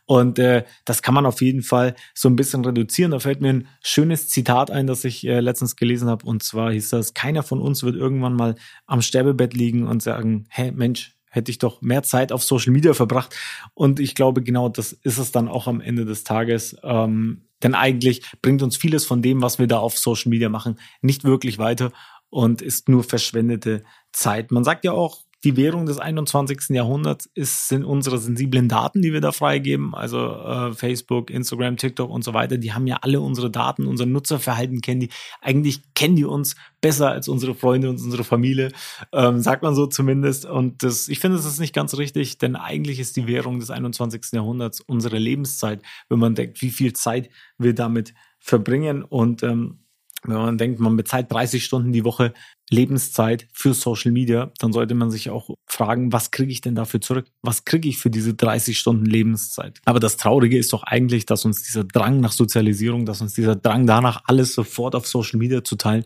und 0.06 0.40
äh, 0.40 0.64
das 0.86 1.02
kann 1.02 1.14
man 1.14 1.26
auf 1.26 1.42
jeden 1.42 1.62
Fall 1.62 1.96
so 2.14 2.30
ein 2.30 2.36
bisschen 2.36 2.66
reduzieren. 2.66 3.12
Da 3.12 3.20
fällt 3.20 3.42
mir 3.42 3.50
ein 3.50 3.68
schönes 3.84 4.28
Zitat 4.30 4.72
ein, 4.72 4.88
das 4.88 5.04
ich 5.04 5.26
äh, 5.28 5.40
letztens 5.40 5.76
gelesen 5.76 6.10
habe 6.10 6.26
und 6.26 6.42
zwar 6.42 6.72
hieß 6.72 6.90
das: 6.90 7.14
Keiner 7.14 7.44
von 7.44 7.62
uns 7.62 7.84
wird 7.84 7.96
irgendwann 7.96 8.34
mal 8.34 8.56
am 8.86 9.02
Sterbebett 9.02 9.54
liegen 9.54 9.88
und 9.88 10.02
sagen, 10.02 10.46
hä 10.50 10.72
Mensch, 10.72 11.17
hätte 11.30 11.52
ich 11.52 11.58
doch 11.58 11.82
mehr 11.82 12.04
Zeit 12.04 12.32
auf 12.32 12.44
Social 12.44 12.72
Media 12.72 12.94
verbracht. 12.94 13.36
Und 13.74 14.00
ich 14.00 14.16
glaube, 14.16 14.44
genau 14.44 14.70
das 14.70 14.94
ist 14.94 15.18
es 15.18 15.32
dann 15.32 15.48
auch 15.48 15.68
am 15.68 15.82
Ende 15.82 16.06
des 16.06 16.24
Tages. 16.24 16.76
Ähm, 16.84 17.48
denn 17.64 17.76
eigentlich 17.76 18.24
bringt 18.42 18.62
uns 18.62 18.78
vieles 18.78 19.06
von 19.06 19.22
dem, 19.22 19.42
was 19.42 19.60
wir 19.60 19.68
da 19.68 19.80
auf 19.80 19.98
Social 19.98 20.30
Media 20.30 20.50
machen, 20.50 20.80
nicht 21.02 21.24
wirklich 21.24 21.58
weiter 21.58 21.92
und 22.30 22.62
ist 22.62 22.90
nur 22.90 23.04
verschwendete 23.04 23.84
Zeit. 24.12 24.52
Man 24.52 24.64
sagt 24.64 24.84
ja 24.84 24.92
auch, 24.92 25.27
die 25.48 25.56
Währung 25.56 25.86
des 25.86 25.98
21. 25.98 26.76
Jahrhunderts 26.76 27.30
ist, 27.34 27.70
sind 27.70 27.86
unsere 27.86 28.18
sensiblen 28.18 28.68
Daten, 28.68 29.02
die 29.02 29.14
wir 29.14 29.22
da 29.22 29.32
freigeben. 29.32 29.96
Also 29.96 30.28
äh, 30.28 30.74
Facebook, 30.74 31.30
Instagram, 31.30 31.78
TikTok 31.78 32.10
und 32.10 32.26
so 32.26 32.34
weiter. 32.34 32.58
Die 32.58 32.74
haben 32.74 32.86
ja 32.86 32.98
alle 33.02 33.22
unsere 33.22 33.50
Daten, 33.50 33.88
unser 33.88 34.06
Nutzerverhalten 34.06 34.82
kennen 34.82 35.00
die. 35.00 35.10
Eigentlich 35.40 35.84
kennen 35.94 36.18
die 36.18 36.26
uns 36.26 36.58
besser 36.82 37.12
als 37.12 37.30
unsere 37.30 37.56
Freunde 37.56 37.90
und 37.90 38.02
unsere 38.02 38.26
Familie, 38.26 38.74
ähm, 39.14 39.40
sagt 39.40 39.64
man 39.64 39.74
so 39.74 39.88
zumindest. 39.88 40.46
Und 40.46 40.84
das, 40.84 41.08
ich 41.08 41.20
finde, 41.20 41.38
das 41.38 41.46
ist 41.46 41.62
nicht 41.62 41.74
ganz 41.74 41.98
richtig, 41.98 42.38
denn 42.40 42.58
eigentlich 42.58 43.00
ist 43.00 43.16
die 43.16 43.28
Währung 43.28 43.62
des 43.62 43.70
21. 43.70 44.34
Jahrhunderts 44.34 44.82
unsere 44.82 45.18
Lebenszeit, 45.18 45.82
wenn 46.10 46.20
man 46.20 46.36
denkt, 46.36 46.62
wie 46.62 46.72
viel 46.72 46.92
Zeit 46.92 47.30
wir 47.58 47.74
damit 47.74 48.14
verbringen 48.38 49.02
und 49.02 49.44
ähm, 49.44 49.80
wenn 50.24 50.36
man 50.36 50.58
denkt, 50.58 50.80
man 50.80 50.98
bezahlt 50.98 51.32
30 51.32 51.64
Stunden 51.64 51.94
die 51.94 52.04
Woche 52.04 52.34
Lebenszeit 52.70 53.48
für 53.54 53.74
Social 53.74 54.12
Media, 54.12 54.52
dann 54.60 54.74
sollte 54.74 54.94
man 54.94 55.10
sich 55.10 55.30
auch 55.30 55.50
fragen, 55.66 56.12
was 56.12 56.32
kriege 56.32 56.52
ich 56.52 56.62
denn 56.62 56.76
dafür 56.76 57.00
zurück? 57.00 57.28
Was 57.42 57.66
kriege 57.66 57.88
ich 57.88 57.98
für 57.98 58.10
diese 58.10 58.34
30 58.34 58.78
Stunden 58.78 59.06
Lebenszeit? 59.06 59.80
Aber 59.86 60.00
das 60.00 60.18
Traurige 60.18 60.58
ist 60.58 60.74
doch 60.74 60.84
eigentlich, 60.84 61.26
dass 61.26 61.46
uns 61.46 61.64
dieser 61.64 61.86
Drang 61.86 62.20
nach 62.20 62.34
Sozialisierung, 62.34 63.06
dass 63.06 63.22
uns 63.22 63.34
dieser 63.34 63.56
Drang 63.56 63.88
danach, 63.88 64.24
alles 64.26 64.54
sofort 64.54 64.96
auf 64.96 65.08
Social 65.08 65.40
Media 65.40 65.64
zu 65.64 65.76
teilen, 65.76 66.04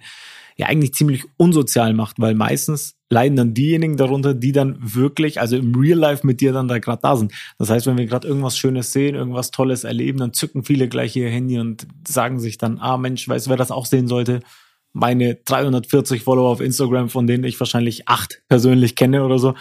ja 0.58 0.68
eigentlich 0.68 0.94
ziemlich 0.94 1.26
unsozial 1.38 1.94
macht, 1.94 2.20
weil 2.20 2.36
meistens 2.36 2.96
leiden 3.10 3.36
dann 3.36 3.54
diejenigen 3.54 3.98
darunter, 3.98 4.34
die 4.34 4.52
dann 4.52 4.78
wirklich, 4.80 5.42
also 5.42 5.58
im 5.58 5.76
Real 5.76 5.98
Life 5.98 6.26
mit 6.26 6.40
dir 6.40 6.54
dann 6.54 6.68
da 6.68 6.80
gerade 6.80 7.02
da 7.02 7.16
sind. 7.18 7.34
Das 7.58 7.70
heißt, 7.70 7.88
wenn 7.88 7.98
wir 7.98 8.06
gerade 8.06 8.28
irgendwas 8.28 8.58
Schönes 8.58 8.94
sehen, 8.94 9.16
irgendwas 9.16 9.52
Tolles 9.52 9.84
erleben, 9.84 10.20
dann 10.20 10.34
zücken 10.34 10.64
viele 10.64 10.88
gleich 10.88 11.16
ihr 11.16 11.30
Handy 11.30 11.60
und 11.60 11.88
sagen 12.08 12.40
sich 12.40 12.58
dann, 12.58 12.78
ah 12.80 12.98
Mensch, 12.98 13.28
weißt 13.28 13.48
du, 13.48 13.50
wer 13.50 13.58
das 13.58 13.72
auch 13.72 13.86
sehen 13.86 14.08
sollte? 14.08 14.42
Meine 14.94 15.36
340 15.36 16.24
Follower 16.24 16.50
auf 16.50 16.62
Instagram, 16.62 17.10
von 17.10 17.28
denen 17.28 17.44
ich 17.44 17.60
wahrscheinlich 17.60 18.08
acht 18.08 18.42
persönlich 18.50 18.96
kenne 18.96 19.24
oder 19.24 19.40
so. 19.40 19.54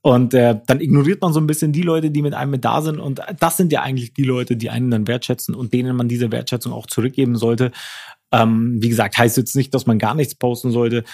Und 0.00 0.34
äh, 0.34 0.60
dann 0.66 0.80
ignoriert 0.80 1.20
man 1.22 1.32
so 1.32 1.40
ein 1.40 1.46
bisschen 1.46 1.72
die 1.72 1.82
Leute, 1.82 2.10
die 2.10 2.22
mit 2.22 2.34
einem 2.34 2.52
mit 2.52 2.64
da 2.64 2.80
sind. 2.82 3.00
Und 3.00 3.20
das 3.40 3.56
sind 3.56 3.72
ja 3.72 3.82
eigentlich 3.82 4.14
die 4.14 4.22
Leute, 4.22 4.56
die 4.56 4.70
einen 4.70 4.90
dann 4.90 5.08
wertschätzen 5.08 5.54
und 5.54 5.72
denen 5.72 5.96
man 5.96 6.08
diese 6.08 6.30
Wertschätzung 6.30 6.72
auch 6.72 6.86
zurückgeben 6.86 7.36
sollte. 7.36 7.72
Ähm, 8.32 8.76
wie 8.80 8.88
gesagt, 8.88 9.18
heißt 9.18 9.36
jetzt 9.36 9.56
nicht, 9.56 9.74
dass 9.74 9.86
man 9.86 9.98
gar 9.98 10.14
nichts 10.14 10.34
posten 10.34 10.70
sollte, 10.70 11.04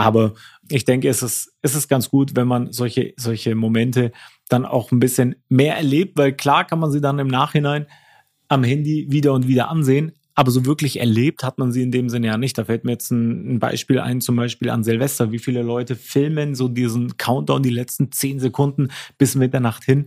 aber 0.00 0.32
ich 0.70 0.86
denke, 0.86 1.08
es 1.08 1.22
ist, 1.22 1.52
es 1.60 1.74
ist 1.74 1.88
ganz 1.88 2.08
gut, 2.08 2.34
wenn 2.34 2.48
man 2.48 2.72
solche, 2.72 3.12
solche 3.18 3.54
Momente 3.54 4.12
dann 4.48 4.64
auch 4.64 4.92
ein 4.92 5.00
bisschen 5.00 5.36
mehr 5.50 5.76
erlebt, 5.76 6.16
weil 6.16 6.32
klar 6.32 6.66
kann 6.66 6.78
man 6.78 6.90
sie 6.90 7.02
dann 7.02 7.18
im 7.18 7.28
Nachhinein 7.28 7.86
am 8.48 8.64
Handy 8.64 9.06
wieder 9.10 9.34
und 9.34 9.46
wieder 9.46 9.68
ansehen, 9.68 10.12
aber 10.34 10.50
so 10.50 10.64
wirklich 10.64 11.00
erlebt 11.00 11.42
hat 11.44 11.58
man 11.58 11.72
sie 11.72 11.82
in 11.82 11.90
dem 11.90 12.08
Sinne 12.08 12.28
ja 12.28 12.36
nicht. 12.36 12.56
Da 12.56 12.64
fällt 12.64 12.84
mir 12.84 12.92
jetzt 12.92 13.10
ein, 13.10 13.58
Beispiel 13.58 13.98
ein, 14.00 14.20
zum 14.20 14.36
Beispiel 14.36 14.70
an 14.70 14.84
Silvester. 14.84 15.32
Wie 15.32 15.38
viele 15.38 15.62
Leute 15.62 15.96
filmen 15.96 16.54
so 16.54 16.68
diesen 16.68 17.16
Countdown, 17.16 17.62
die 17.62 17.70
letzten 17.70 18.12
zehn 18.12 18.40
Sekunden 18.40 18.88
bis 19.18 19.34
Mitternacht 19.34 19.84
hin 19.84 20.06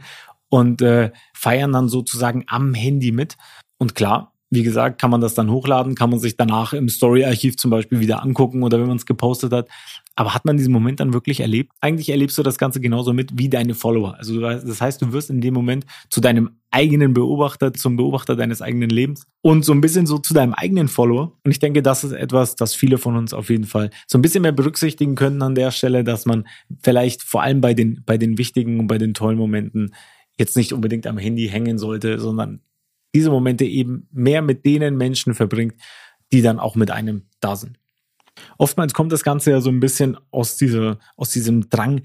und 0.49 0.81
äh, 0.81 1.11
feiern 1.33 1.71
dann 1.71 1.89
sozusagen 1.89 2.45
am 2.47 2.73
Handy 2.73 3.11
mit. 3.11 3.37
Und 3.77 3.95
klar, 3.95 4.32
wie 4.53 4.63
gesagt, 4.63 5.01
kann 5.01 5.09
man 5.09 5.21
das 5.21 5.33
dann 5.33 5.49
hochladen, 5.49 5.95
kann 5.95 6.09
man 6.09 6.19
sich 6.19 6.37
danach 6.37 6.73
im 6.73 6.87
Story-Archiv 6.87 7.57
zum 7.57 7.71
Beispiel 7.71 7.99
wieder 7.99 8.21
angucken 8.21 8.61
oder 8.61 8.79
wenn 8.79 8.87
man 8.87 8.97
es 8.97 9.05
gepostet 9.05 9.51
hat. 9.51 9.67
Aber 10.15 10.35
hat 10.35 10.45
man 10.45 10.57
diesen 10.57 10.71
Moment 10.71 10.99
dann 10.99 11.13
wirklich 11.13 11.39
erlebt? 11.39 11.71
Eigentlich 11.81 12.09
erlebst 12.09 12.37
du 12.37 12.43
das 12.43 12.59
Ganze 12.59 12.79
genauso 12.79 13.13
mit 13.13 13.31
wie 13.37 13.49
deine 13.49 13.73
Follower. 13.73 14.15
Also 14.17 14.39
das 14.39 14.79
heißt, 14.79 15.01
du 15.01 15.11
wirst 15.11 15.31
in 15.31 15.41
dem 15.41 15.55
Moment 15.55 15.85
zu 16.09 16.21
deinem 16.21 16.51
eigenen 16.69 17.13
Beobachter, 17.13 17.73
zum 17.73 17.97
Beobachter 17.97 18.35
deines 18.35 18.61
eigenen 18.61 18.89
Lebens 18.89 19.25
und 19.41 19.65
so 19.65 19.71
ein 19.71 19.81
bisschen 19.81 20.05
so 20.05 20.19
zu 20.19 20.35
deinem 20.35 20.53
eigenen 20.53 20.87
Follower. 20.87 21.33
Und 21.43 21.51
ich 21.51 21.59
denke, 21.59 21.81
das 21.81 22.03
ist 22.03 22.11
etwas, 22.11 22.55
das 22.55 22.75
viele 22.75 22.99
von 22.99 23.15
uns 23.15 23.33
auf 23.33 23.49
jeden 23.49 23.65
Fall 23.65 23.89
so 24.07 24.17
ein 24.17 24.21
bisschen 24.21 24.43
mehr 24.43 24.51
berücksichtigen 24.51 25.15
können 25.15 25.41
an 25.41 25.55
der 25.55 25.71
Stelle, 25.71 26.03
dass 26.03 26.25
man 26.25 26.47
vielleicht 26.83 27.23
vor 27.23 27.41
allem 27.41 27.61
bei 27.61 27.73
den, 27.73 28.03
bei 28.05 28.17
den 28.17 28.37
wichtigen 28.37 28.79
und 28.79 28.87
bei 28.87 28.99
den 28.99 29.15
tollen 29.15 29.37
Momenten 29.37 29.95
jetzt 30.37 30.57
nicht 30.57 30.73
unbedingt 30.73 31.07
am 31.07 31.17
Handy 31.17 31.47
hängen 31.47 31.77
sollte, 31.77 32.19
sondern 32.19 32.61
diese 33.13 33.29
Momente 33.29 33.65
eben 33.65 34.07
mehr 34.11 34.41
mit 34.41 34.65
denen 34.65 34.97
Menschen 34.97 35.33
verbringt, 35.33 35.75
die 36.31 36.41
dann 36.41 36.59
auch 36.59 36.75
mit 36.75 36.91
einem 36.91 37.23
da 37.39 37.55
sind. 37.55 37.77
Oftmals 38.57 38.93
kommt 38.93 39.11
das 39.11 39.23
Ganze 39.23 39.51
ja 39.51 39.61
so 39.61 39.69
ein 39.69 39.79
bisschen 39.79 40.17
aus, 40.31 40.57
dieser, 40.57 40.97
aus 41.15 41.29
diesem 41.29 41.69
Drang, 41.69 42.01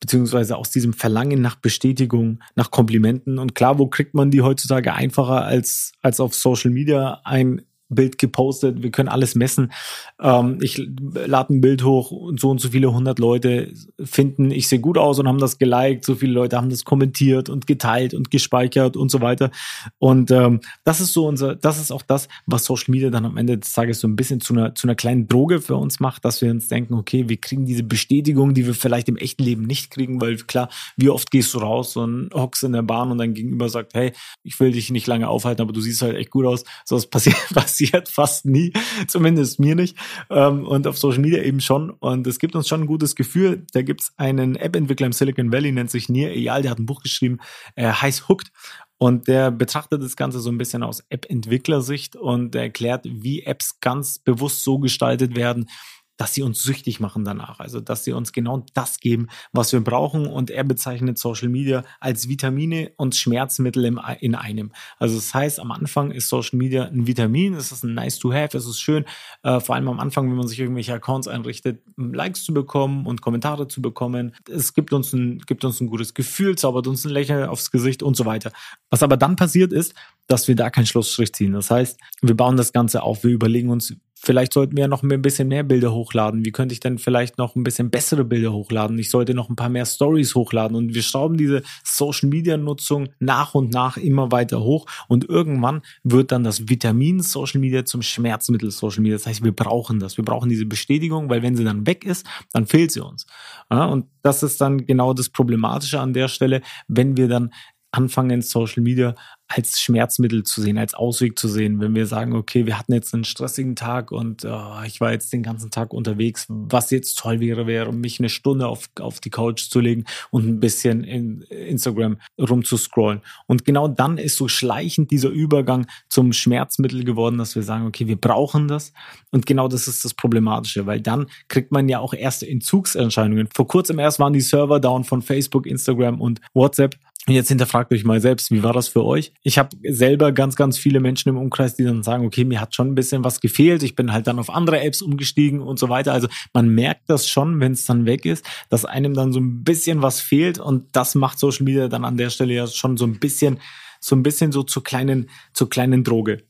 beziehungsweise 0.00 0.56
aus 0.56 0.70
diesem 0.70 0.92
Verlangen 0.92 1.40
nach 1.40 1.56
Bestätigung, 1.56 2.40
nach 2.54 2.70
Komplimenten. 2.70 3.38
Und 3.38 3.54
klar, 3.54 3.78
wo 3.78 3.86
kriegt 3.88 4.14
man 4.14 4.30
die 4.30 4.42
heutzutage 4.42 4.92
einfacher 4.94 5.44
als, 5.44 5.92
als 6.02 6.20
auf 6.20 6.34
Social 6.34 6.70
Media? 6.70 7.20
Ein 7.24 7.62
Bild 7.88 8.18
gepostet, 8.18 8.82
wir 8.82 8.90
können 8.90 9.08
alles 9.08 9.34
messen. 9.34 9.72
Ähm, 10.20 10.58
ich 10.60 10.78
lade 11.26 11.54
ein 11.54 11.60
Bild 11.60 11.84
hoch 11.84 12.10
und 12.10 12.40
so 12.40 12.50
und 12.50 12.60
so 12.60 12.70
viele 12.70 12.92
hundert 12.92 13.18
Leute 13.18 13.72
finden, 14.02 14.50
ich 14.50 14.68
sehe 14.68 14.80
gut 14.80 14.98
aus 14.98 15.18
und 15.18 15.28
haben 15.28 15.38
das 15.38 15.58
geliked, 15.58 16.04
so 16.04 16.14
viele 16.14 16.32
Leute 16.32 16.56
haben 16.56 16.70
das 16.70 16.84
kommentiert 16.84 17.48
und 17.48 17.66
geteilt 17.66 18.14
und 18.14 18.30
gespeichert 18.30 18.96
und 18.96 19.10
so 19.10 19.20
weiter. 19.20 19.50
Und 19.98 20.30
ähm, 20.30 20.60
das 20.84 21.00
ist 21.00 21.12
so 21.12 21.26
unser, 21.26 21.54
das 21.56 21.80
ist 21.80 21.90
auch 21.90 22.02
das, 22.02 22.28
was 22.46 22.64
Social 22.64 22.90
Media 22.90 23.10
dann 23.10 23.24
am 23.24 23.36
Ende 23.36 23.58
des 23.58 23.72
Tages 23.72 24.00
so 24.00 24.08
ein 24.08 24.16
bisschen 24.16 24.40
zu 24.40 24.54
einer, 24.54 24.74
zu 24.74 24.86
einer 24.86 24.94
kleinen 24.94 25.28
Droge 25.28 25.60
für 25.60 25.76
uns 25.76 26.00
macht, 26.00 26.24
dass 26.24 26.40
wir 26.40 26.50
uns 26.50 26.68
denken, 26.68 26.94
okay, 26.94 27.28
wir 27.28 27.36
kriegen 27.36 27.66
diese 27.66 27.82
Bestätigung, 27.82 28.54
die 28.54 28.66
wir 28.66 28.74
vielleicht 28.74 29.08
im 29.08 29.16
echten 29.16 29.42
Leben 29.42 29.62
nicht 29.62 29.90
kriegen, 29.90 30.20
weil 30.20 30.36
klar, 30.36 30.68
wie 30.96 31.10
oft 31.10 31.30
gehst 31.30 31.54
du 31.54 31.58
raus 31.58 31.96
und 31.96 32.30
hockst 32.32 32.64
in 32.64 32.72
der 32.72 32.82
Bahn 32.82 33.10
und 33.10 33.18
dein 33.18 33.34
Gegenüber 33.34 33.68
sagt, 33.68 33.94
hey, 33.94 34.12
ich 34.42 34.58
will 34.60 34.72
dich 34.72 34.90
nicht 34.90 35.06
lange 35.06 35.28
aufhalten, 35.28 35.62
aber 35.62 35.72
du 35.72 35.80
siehst 35.80 36.02
halt 36.02 36.16
echt 36.16 36.30
gut 36.30 36.46
aus. 36.46 36.64
So 36.84 36.96
was 36.96 37.06
passiert, 37.06 37.36
passiert 37.74 38.08
fast 38.08 38.46
nie, 38.46 38.72
zumindest 39.08 39.58
mir 39.58 39.74
nicht. 39.74 39.96
Ähm, 40.30 40.64
und 40.64 40.86
auf 40.86 40.96
Social 40.96 41.20
Media 41.20 41.42
eben 41.42 41.60
schon. 41.60 41.90
Und 41.90 42.26
es 42.26 42.38
gibt 42.38 42.54
uns 42.54 42.68
schon 42.68 42.82
ein 42.82 42.86
gutes 42.86 43.14
Gefühl. 43.14 43.66
Da 43.72 43.82
gibt 43.82 44.02
es 44.02 44.12
einen 44.16 44.56
App-Entwickler 44.56 45.06
im 45.06 45.12
Silicon 45.12 45.52
Valley, 45.52 45.72
nennt 45.72 45.90
sich 45.90 46.08
Nir 46.08 46.30
Eyal, 46.30 46.62
der 46.62 46.70
hat 46.70 46.78
ein 46.78 46.86
Buch 46.86 47.02
geschrieben, 47.02 47.38
äh, 47.74 47.88
heißt 47.88 48.28
Hooked. 48.28 48.52
Und 48.96 49.26
der 49.26 49.50
betrachtet 49.50 50.02
das 50.02 50.16
Ganze 50.16 50.38
so 50.38 50.50
ein 50.50 50.58
bisschen 50.58 50.84
aus 50.84 51.04
App-Entwicklersicht 51.08 52.14
und 52.14 52.54
erklärt, 52.54 53.04
wie 53.06 53.42
Apps 53.42 53.80
ganz 53.80 54.20
bewusst 54.20 54.62
so 54.62 54.78
gestaltet 54.78 55.36
werden, 55.36 55.68
dass 56.16 56.34
sie 56.34 56.42
uns 56.42 56.62
süchtig 56.62 57.00
machen 57.00 57.24
danach. 57.24 57.60
Also, 57.60 57.80
dass 57.80 58.04
sie 58.04 58.12
uns 58.12 58.32
genau 58.32 58.64
das 58.74 59.00
geben, 59.00 59.28
was 59.52 59.72
wir 59.72 59.80
brauchen. 59.80 60.26
Und 60.26 60.50
er 60.50 60.64
bezeichnet 60.64 61.18
Social 61.18 61.48
Media 61.48 61.84
als 62.00 62.28
Vitamine 62.28 62.92
und 62.96 63.16
Schmerzmittel 63.16 63.84
in 64.20 64.34
einem. 64.34 64.72
Also, 64.98 65.16
das 65.16 65.34
heißt, 65.34 65.60
am 65.60 65.72
Anfang 65.72 66.10
ist 66.10 66.28
Social 66.28 66.58
Media 66.58 66.84
ein 66.84 67.06
Vitamin. 67.06 67.54
Es 67.54 67.72
ist 67.72 67.84
ein 67.84 67.94
nice 67.94 68.18
to 68.18 68.32
have. 68.32 68.56
Es 68.56 68.66
ist 68.66 68.80
schön, 68.80 69.04
äh, 69.42 69.60
vor 69.60 69.74
allem 69.74 69.88
am 69.88 70.00
Anfang, 70.00 70.28
wenn 70.28 70.36
man 70.36 70.48
sich 70.48 70.60
irgendwelche 70.60 70.94
Accounts 70.94 71.28
einrichtet, 71.28 71.82
Likes 71.96 72.44
zu 72.44 72.54
bekommen 72.54 73.06
und 73.06 73.20
Kommentare 73.20 73.68
zu 73.68 73.82
bekommen. 73.82 74.34
Es 74.48 74.74
gibt 74.74 74.92
uns 74.92 75.12
ein, 75.12 75.38
gibt 75.46 75.64
uns 75.64 75.80
ein 75.80 75.88
gutes 75.88 76.14
Gefühl, 76.14 76.56
zaubert 76.56 76.86
uns 76.86 77.04
ein 77.04 77.10
Lächeln 77.10 77.48
aufs 77.48 77.70
Gesicht 77.70 78.02
und 78.02 78.16
so 78.16 78.24
weiter. 78.24 78.52
Was 78.90 79.02
aber 79.02 79.16
dann 79.16 79.36
passiert 79.36 79.72
ist, 79.72 79.94
dass 80.26 80.48
wir 80.48 80.54
da 80.54 80.70
keinen 80.70 80.86
Schlussstrich 80.86 81.32
ziehen. 81.34 81.52
Das 81.52 81.70
heißt, 81.70 81.98
wir 82.22 82.36
bauen 82.36 82.56
das 82.56 82.72
Ganze 82.72 83.02
auf. 83.02 83.24
Wir 83.24 83.30
überlegen 83.30 83.70
uns, 83.70 83.94
Vielleicht 84.24 84.54
sollten 84.54 84.74
wir 84.74 84.88
noch 84.88 85.02
ein 85.02 85.20
bisschen 85.20 85.48
mehr 85.48 85.62
Bilder 85.62 85.92
hochladen. 85.92 86.46
Wie 86.46 86.50
könnte 86.50 86.72
ich 86.72 86.80
denn 86.80 86.96
vielleicht 86.96 87.36
noch 87.36 87.56
ein 87.56 87.62
bisschen 87.62 87.90
bessere 87.90 88.24
Bilder 88.24 88.54
hochladen? 88.54 88.98
Ich 88.98 89.10
sollte 89.10 89.34
noch 89.34 89.50
ein 89.50 89.56
paar 89.56 89.68
mehr 89.68 89.84
Stories 89.84 90.34
hochladen. 90.34 90.74
Und 90.76 90.94
wir 90.94 91.02
schrauben 91.02 91.36
diese 91.36 91.62
Social 91.82 92.30
Media 92.30 92.56
Nutzung 92.56 93.10
nach 93.18 93.54
und 93.54 93.70
nach 93.70 93.98
immer 93.98 94.32
weiter 94.32 94.62
hoch. 94.62 94.86
Und 95.08 95.28
irgendwann 95.28 95.82
wird 96.04 96.32
dann 96.32 96.42
das 96.42 96.70
Vitamin 96.70 97.20
Social 97.20 97.60
Media 97.60 97.84
zum 97.84 98.00
Schmerzmittel 98.00 98.70
Social 98.70 99.02
Media. 99.02 99.16
Das 99.16 99.26
heißt, 99.26 99.44
wir 99.44 99.52
brauchen 99.52 100.00
das. 100.00 100.16
Wir 100.16 100.24
brauchen 100.24 100.48
diese 100.48 100.64
Bestätigung, 100.64 101.28
weil 101.28 101.42
wenn 101.42 101.54
sie 101.54 101.64
dann 101.64 101.86
weg 101.86 102.06
ist, 102.06 102.26
dann 102.52 102.66
fehlt 102.66 102.92
sie 102.92 103.00
uns. 103.00 103.26
Und 103.68 104.06
das 104.22 104.42
ist 104.42 104.58
dann 104.58 104.86
genau 104.86 105.12
das 105.12 105.28
Problematische 105.28 106.00
an 106.00 106.14
der 106.14 106.28
Stelle, 106.28 106.62
wenn 106.88 107.18
wir 107.18 107.28
dann 107.28 107.52
anfangen, 107.96 108.42
Social 108.42 108.82
Media 108.82 109.14
als 109.46 109.80
Schmerzmittel 109.80 110.42
zu 110.42 110.62
sehen, 110.62 110.78
als 110.78 110.94
Ausweg 110.94 111.38
zu 111.38 111.48
sehen. 111.48 111.80
Wenn 111.80 111.94
wir 111.94 112.06
sagen, 112.06 112.34
okay, 112.34 112.66
wir 112.66 112.78
hatten 112.78 112.94
jetzt 112.94 113.12
einen 113.14 113.24
stressigen 113.24 113.76
Tag 113.76 114.10
und 114.10 114.44
oh, 114.44 114.82
ich 114.86 115.00
war 115.00 115.12
jetzt 115.12 115.32
den 115.32 115.42
ganzen 115.42 115.70
Tag 115.70 115.92
unterwegs, 115.92 116.46
was 116.48 116.90
jetzt 116.90 117.18
toll 117.18 117.40
wäre, 117.40 117.66
wäre, 117.66 117.92
mich 117.92 118.18
eine 118.18 118.30
Stunde 118.30 118.66
auf, 118.66 118.88
auf 118.98 119.20
die 119.20 119.30
Couch 119.30 119.68
zu 119.68 119.80
legen 119.80 120.04
und 120.30 120.46
ein 120.46 120.60
bisschen 120.60 121.04
in 121.04 121.42
Instagram 121.42 122.16
rumzuscrollen. 122.40 123.20
Und 123.46 123.64
genau 123.64 123.86
dann 123.86 124.18
ist 124.18 124.36
so 124.36 124.48
schleichend 124.48 125.10
dieser 125.10 125.28
Übergang 125.28 125.86
zum 126.08 126.32
Schmerzmittel 126.32 127.04
geworden, 127.04 127.38
dass 127.38 127.54
wir 127.54 127.62
sagen, 127.62 127.86
okay, 127.86 128.08
wir 128.08 128.16
brauchen 128.16 128.66
das. 128.66 128.92
Und 129.30 129.46
genau 129.46 129.68
das 129.68 129.86
ist 129.86 130.04
das 130.04 130.14
Problematische, 130.14 130.86
weil 130.86 131.00
dann 131.00 131.26
kriegt 131.48 131.70
man 131.70 131.88
ja 131.88 132.00
auch 132.00 132.14
erste 132.14 132.48
Entzugserscheinungen. 132.48 133.48
Vor 133.54 133.68
kurzem 133.68 133.98
erst 133.98 134.18
waren 134.18 134.32
die 134.32 134.40
Server 134.40 134.80
down 134.80 135.04
von 135.04 135.22
Facebook, 135.22 135.66
Instagram 135.66 136.20
und 136.20 136.40
WhatsApp. 136.54 136.96
Und 137.26 137.32
jetzt 137.32 137.48
hinterfragt 137.48 137.90
euch 137.90 138.04
mal 138.04 138.20
selbst, 138.20 138.50
wie 138.50 138.62
war 138.62 138.74
das 138.74 138.88
für 138.88 139.02
euch? 139.02 139.32
Ich 139.42 139.56
habe 139.56 139.74
selber 139.82 140.32
ganz, 140.32 140.56
ganz 140.56 140.76
viele 140.76 141.00
Menschen 141.00 141.30
im 141.30 141.38
Umkreis, 141.38 141.74
die 141.74 141.84
dann 141.84 142.02
sagen, 142.02 142.26
okay, 142.26 142.44
mir 142.44 142.60
hat 142.60 142.74
schon 142.74 142.88
ein 142.88 142.94
bisschen 142.94 143.24
was 143.24 143.40
gefehlt. 143.40 143.82
Ich 143.82 143.96
bin 143.96 144.12
halt 144.12 144.26
dann 144.26 144.38
auf 144.38 144.50
andere 144.50 144.80
Apps 144.82 145.00
umgestiegen 145.00 145.62
und 145.62 145.78
so 145.78 145.88
weiter. 145.88 146.12
Also 146.12 146.28
man 146.52 146.68
merkt 146.68 147.08
das 147.08 147.26
schon, 147.26 147.60
wenn 147.60 147.72
es 147.72 147.86
dann 147.86 148.04
weg 148.04 148.26
ist, 148.26 148.44
dass 148.68 148.84
einem 148.84 149.14
dann 149.14 149.32
so 149.32 149.40
ein 149.40 149.64
bisschen 149.64 150.02
was 150.02 150.20
fehlt. 150.20 150.58
Und 150.58 150.84
das 150.92 151.14
macht 151.14 151.38
Social 151.38 151.64
Media 151.64 151.88
dann 151.88 152.04
an 152.04 152.18
der 152.18 152.28
Stelle 152.28 152.52
ja 152.52 152.66
schon 152.66 152.98
so 152.98 153.06
ein 153.06 153.18
bisschen, 153.18 153.58
so 154.00 154.14
ein 154.14 154.22
bisschen 154.22 154.52
so 154.52 154.62
zur 154.62 154.84
kleinen, 154.84 155.30
zur 155.54 155.70
kleinen 155.70 156.04
Droge. 156.04 156.42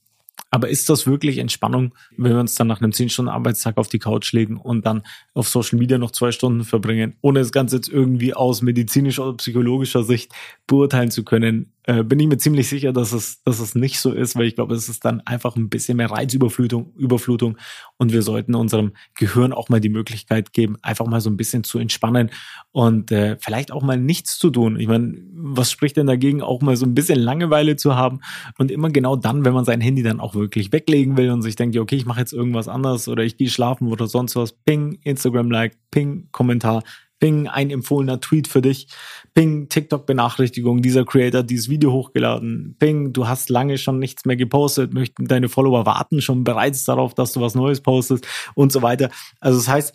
Aber 0.54 0.68
ist 0.68 0.88
das 0.88 1.04
wirklich 1.08 1.38
Entspannung, 1.38 1.96
wenn 2.16 2.30
wir 2.30 2.38
uns 2.38 2.54
dann 2.54 2.68
nach 2.68 2.80
einem 2.80 2.92
10-Stunden-Arbeitstag 2.92 3.76
auf 3.76 3.88
die 3.88 3.98
Couch 3.98 4.32
legen 4.32 4.56
und 4.56 4.86
dann 4.86 5.02
auf 5.32 5.48
Social 5.48 5.80
Media 5.80 5.98
noch 5.98 6.12
zwei 6.12 6.30
Stunden 6.30 6.62
verbringen, 6.62 7.16
ohne 7.22 7.40
das 7.40 7.50
Ganze 7.50 7.74
jetzt 7.74 7.88
irgendwie 7.88 8.34
aus 8.34 8.62
medizinischer 8.62 9.24
oder 9.26 9.36
psychologischer 9.38 10.04
Sicht 10.04 10.30
beurteilen 10.68 11.10
zu 11.10 11.24
können? 11.24 11.72
Äh, 11.86 12.02
bin 12.02 12.18
ich 12.18 12.26
mir 12.26 12.38
ziemlich 12.38 12.68
sicher, 12.68 12.92
dass 12.94 13.12
es, 13.12 13.42
dass 13.42 13.60
es 13.60 13.74
nicht 13.74 14.00
so 14.00 14.10
ist, 14.10 14.36
weil 14.36 14.46
ich 14.46 14.54
glaube, 14.54 14.74
es 14.74 14.88
ist 14.88 15.04
dann 15.04 15.20
einfach 15.20 15.54
ein 15.56 15.68
bisschen 15.68 15.98
mehr 15.98 16.10
Reizüberflutung 16.10 16.94
Überflutung. 16.96 17.58
Und 17.98 18.12
wir 18.12 18.22
sollten 18.22 18.54
unserem 18.54 18.92
Gehirn 19.14 19.52
auch 19.52 19.68
mal 19.68 19.80
die 19.80 19.90
Möglichkeit 19.90 20.54
geben, 20.54 20.76
einfach 20.80 21.06
mal 21.06 21.20
so 21.20 21.28
ein 21.28 21.36
bisschen 21.36 21.62
zu 21.62 21.78
entspannen 21.78 22.30
und 22.72 23.12
äh, 23.12 23.36
vielleicht 23.38 23.70
auch 23.70 23.82
mal 23.82 23.98
nichts 23.98 24.38
zu 24.38 24.50
tun. 24.50 24.80
Ich 24.80 24.88
meine, 24.88 25.14
was 25.34 25.70
spricht 25.70 25.98
denn 25.98 26.06
dagegen, 26.06 26.40
auch 26.40 26.62
mal 26.62 26.76
so 26.76 26.86
ein 26.86 26.94
bisschen 26.94 27.18
Langeweile 27.18 27.76
zu 27.76 27.94
haben? 27.94 28.20
Und 28.56 28.70
immer 28.70 28.88
genau 28.88 29.16
dann, 29.16 29.44
wenn 29.44 29.52
man 29.52 29.66
sein 29.66 29.82
Handy 29.82 30.02
dann 30.02 30.20
auch 30.20 30.34
wirklich 30.34 30.72
weglegen 30.72 31.18
will 31.18 31.30
und 31.30 31.42
sich 31.42 31.56
denkt, 31.56 31.76
okay, 31.76 31.96
ich 31.96 32.06
mache 32.06 32.20
jetzt 32.20 32.32
irgendwas 32.32 32.66
anderes 32.66 33.08
oder 33.08 33.24
ich 33.24 33.36
gehe 33.36 33.50
schlafen 33.50 33.88
oder 33.88 34.06
sonst 34.06 34.36
was, 34.36 34.52
ping, 34.52 34.98
Instagram-Like, 35.02 35.76
ping, 35.90 36.28
Kommentar, 36.32 36.82
Ping, 37.24 37.48
ein 37.48 37.70
empfohlener 37.70 38.20
Tweet 38.20 38.48
für 38.48 38.60
dich. 38.60 38.86
Ping, 39.32 39.70
TikTok-Benachrichtigung, 39.70 40.82
dieser 40.82 41.06
Creator 41.06 41.42
dieses 41.42 41.70
Video 41.70 41.90
hochgeladen. 41.90 42.76
Ping, 42.78 43.14
du 43.14 43.26
hast 43.26 43.48
lange 43.48 43.78
schon 43.78 43.98
nichts 43.98 44.26
mehr 44.26 44.36
gepostet, 44.36 44.92
möchten 44.92 45.26
deine 45.26 45.48
Follower 45.48 45.86
warten 45.86 46.20
schon 46.20 46.44
bereits 46.44 46.84
darauf, 46.84 47.14
dass 47.14 47.32
du 47.32 47.40
was 47.40 47.54
Neues 47.54 47.80
postest 47.80 48.26
und 48.54 48.72
so 48.72 48.82
weiter. 48.82 49.08
Also 49.40 49.58
das 49.58 49.68
heißt, 49.68 49.94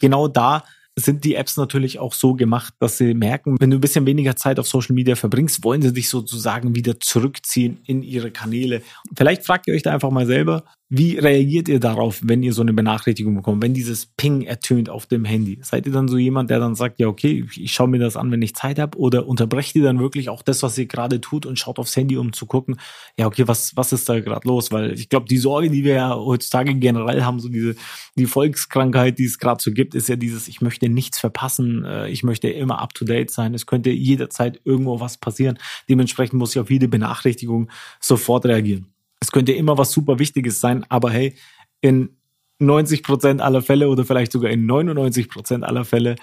genau 0.00 0.28
da 0.28 0.62
sind 0.94 1.24
die 1.24 1.34
Apps 1.34 1.56
natürlich 1.56 1.98
auch 1.98 2.12
so 2.12 2.34
gemacht, 2.34 2.72
dass 2.78 2.98
sie 2.98 3.12
merken, 3.12 3.56
wenn 3.58 3.70
du 3.70 3.78
ein 3.78 3.80
bisschen 3.80 4.06
weniger 4.06 4.36
Zeit 4.36 4.60
auf 4.60 4.68
Social 4.68 4.94
Media 4.94 5.16
verbringst, 5.16 5.64
wollen 5.64 5.82
sie 5.82 5.92
dich 5.92 6.08
sozusagen 6.08 6.76
wieder 6.76 7.00
zurückziehen 7.00 7.78
in 7.86 8.04
ihre 8.04 8.30
Kanäle. 8.30 8.82
Vielleicht 9.16 9.44
fragt 9.44 9.66
ihr 9.66 9.74
euch 9.74 9.82
da 9.82 9.92
einfach 9.92 10.10
mal 10.10 10.26
selber, 10.26 10.62
wie 10.90 11.18
reagiert 11.18 11.68
ihr 11.68 11.80
darauf, 11.80 12.20
wenn 12.22 12.42
ihr 12.42 12.54
so 12.54 12.62
eine 12.62 12.72
Benachrichtigung 12.72 13.34
bekommt, 13.34 13.62
wenn 13.62 13.74
dieses 13.74 14.06
Ping 14.06 14.42
ertönt 14.42 14.88
auf 14.88 15.04
dem 15.04 15.26
Handy? 15.26 15.58
Seid 15.60 15.84
ihr 15.86 15.92
dann 15.92 16.08
so 16.08 16.16
jemand, 16.16 16.48
der 16.48 16.60
dann 16.60 16.74
sagt, 16.74 16.98
ja, 16.98 17.08
okay, 17.08 17.44
ich 17.54 17.72
schaue 17.72 17.88
mir 17.88 17.98
das 17.98 18.16
an, 18.16 18.30
wenn 18.30 18.40
ich 18.40 18.54
Zeit 18.54 18.78
habe? 18.78 18.96
Oder 18.96 19.26
unterbrecht 19.26 19.76
ihr 19.76 19.82
dann 19.82 19.98
wirklich 19.98 20.30
auch 20.30 20.42
das, 20.42 20.62
was 20.62 20.78
ihr 20.78 20.86
gerade 20.86 21.20
tut 21.20 21.44
und 21.44 21.58
schaut 21.58 21.78
aufs 21.78 21.94
Handy, 21.94 22.16
um 22.16 22.32
zu 22.32 22.46
gucken, 22.46 22.80
ja, 23.18 23.26
okay, 23.26 23.46
was, 23.46 23.76
was 23.76 23.92
ist 23.92 24.08
da 24.08 24.18
gerade 24.20 24.48
los? 24.48 24.72
Weil 24.72 24.94
ich 24.94 25.10
glaube, 25.10 25.26
die 25.28 25.36
Sorge, 25.36 25.68
die 25.68 25.84
wir 25.84 25.94
ja 25.94 26.16
heutzutage 26.16 26.74
generell 26.74 27.22
haben, 27.22 27.38
so 27.38 27.50
diese, 27.50 27.76
die 28.16 28.26
Volkskrankheit, 28.26 29.18
die 29.18 29.26
es 29.26 29.38
gerade 29.38 29.62
so 29.62 29.72
gibt, 29.72 29.94
ist 29.94 30.08
ja 30.08 30.16
dieses, 30.16 30.48
ich 30.48 30.62
möchte 30.62 30.88
nichts 30.88 31.18
verpassen, 31.18 31.84
äh, 31.84 32.08
ich 32.08 32.22
möchte 32.22 32.48
immer 32.48 32.80
up 32.80 32.94
to 32.94 33.04
date 33.04 33.30
sein, 33.30 33.52
es 33.52 33.66
könnte 33.66 33.90
jederzeit 33.90 34.58
irgendwo 34.64 35.00
was 35.00 35.18
passieren. 35.18 35.58
Dementsprechend 35.90 36.38
muss 36.38 36.56
ich 36.56 36.60
auf 36.60 36.70
jede 36.70 36.88
Benachrichtigung 36.88 37.70
sofort 38.00 38.46
reagieren. 38.46 38.86
Es 39.20 39.32
könnte 39.32 39.52
immer 39.52 39.78
was 39.78 39.92
super 39.92 40.18
Wichtiges 40.18 40.60
sein, 40.60 40.84
aber 40.88 41.10
hey, 41.10 41.34
in 41.80 42.18
90 42.60 43.02
Prozent 43.02 43.40
aller 43.40 43.62
Fälle 43.62 43.88
oder 43.88 44.04
vielleicht 44.04 44.32
sogar 44.32 44.50
in 44.50 44.66
99 44.66 45.28
Prozent 45.28 45.64
aller 45.64 45.84
Fälle 45.84 46.16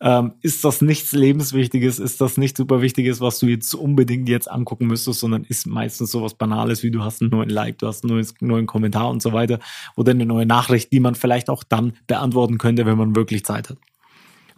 ähm, 0.00 0.32
ist 0.40 0.64
das 0.64 0.80
nichts 0.80 1.12
Lebenswichtiges, 1.12 1.98
ist 1.98 2.20
das 2.20 2.36
nichts 2.38 2.58
super 2.58 2.80
Wichtiges, 2.80 3.20
was 3.20 3.38
du 3.38 3.46
jetzt 3.46 3.74
unbedingt 3.74 4.28
jetzt 4.28 4.50
angucken 4.50 4.86
müsstest, 4.86 5.20
sondern 5.20 5.44
ist 5.44 5.66
meistens 5.66 6.10
sowas 6.10 6.34
Banales, 6.34 6.82
wie 6.82 6.90
du 6.90 7.02
hast 7.02 7.20
einen 7.20 7.30
neuen 7.30 7.50
Like, 7.50 7.78
du 7.78 7.86
hast 7.86 8.04
einen 8.04 8.14
neuen, 8.14 8.26
neuen 8.40 8.66
Kommentar 8.66 9.10
und 9.10 9.20
so 9.20 9.32
weiter 9.32 9.58
oder 9.96 10.12
eine 10.12 10.26
neue 10.26 10.46
Nachricht, 10.46 10.92
die 10.92 11.00
man 11.00 11.16
vielleicht 11.16 11.50
auch 11.50 11.64
dann 11.64 11.92
beantworten 12.06 12.56
könnte, 12.58 12.86
wenn 12.86 12.96
man 12.96 13.14
wirklich 13.14 13.44
Zeit 13.44 13.68
hat. 13.68 13.78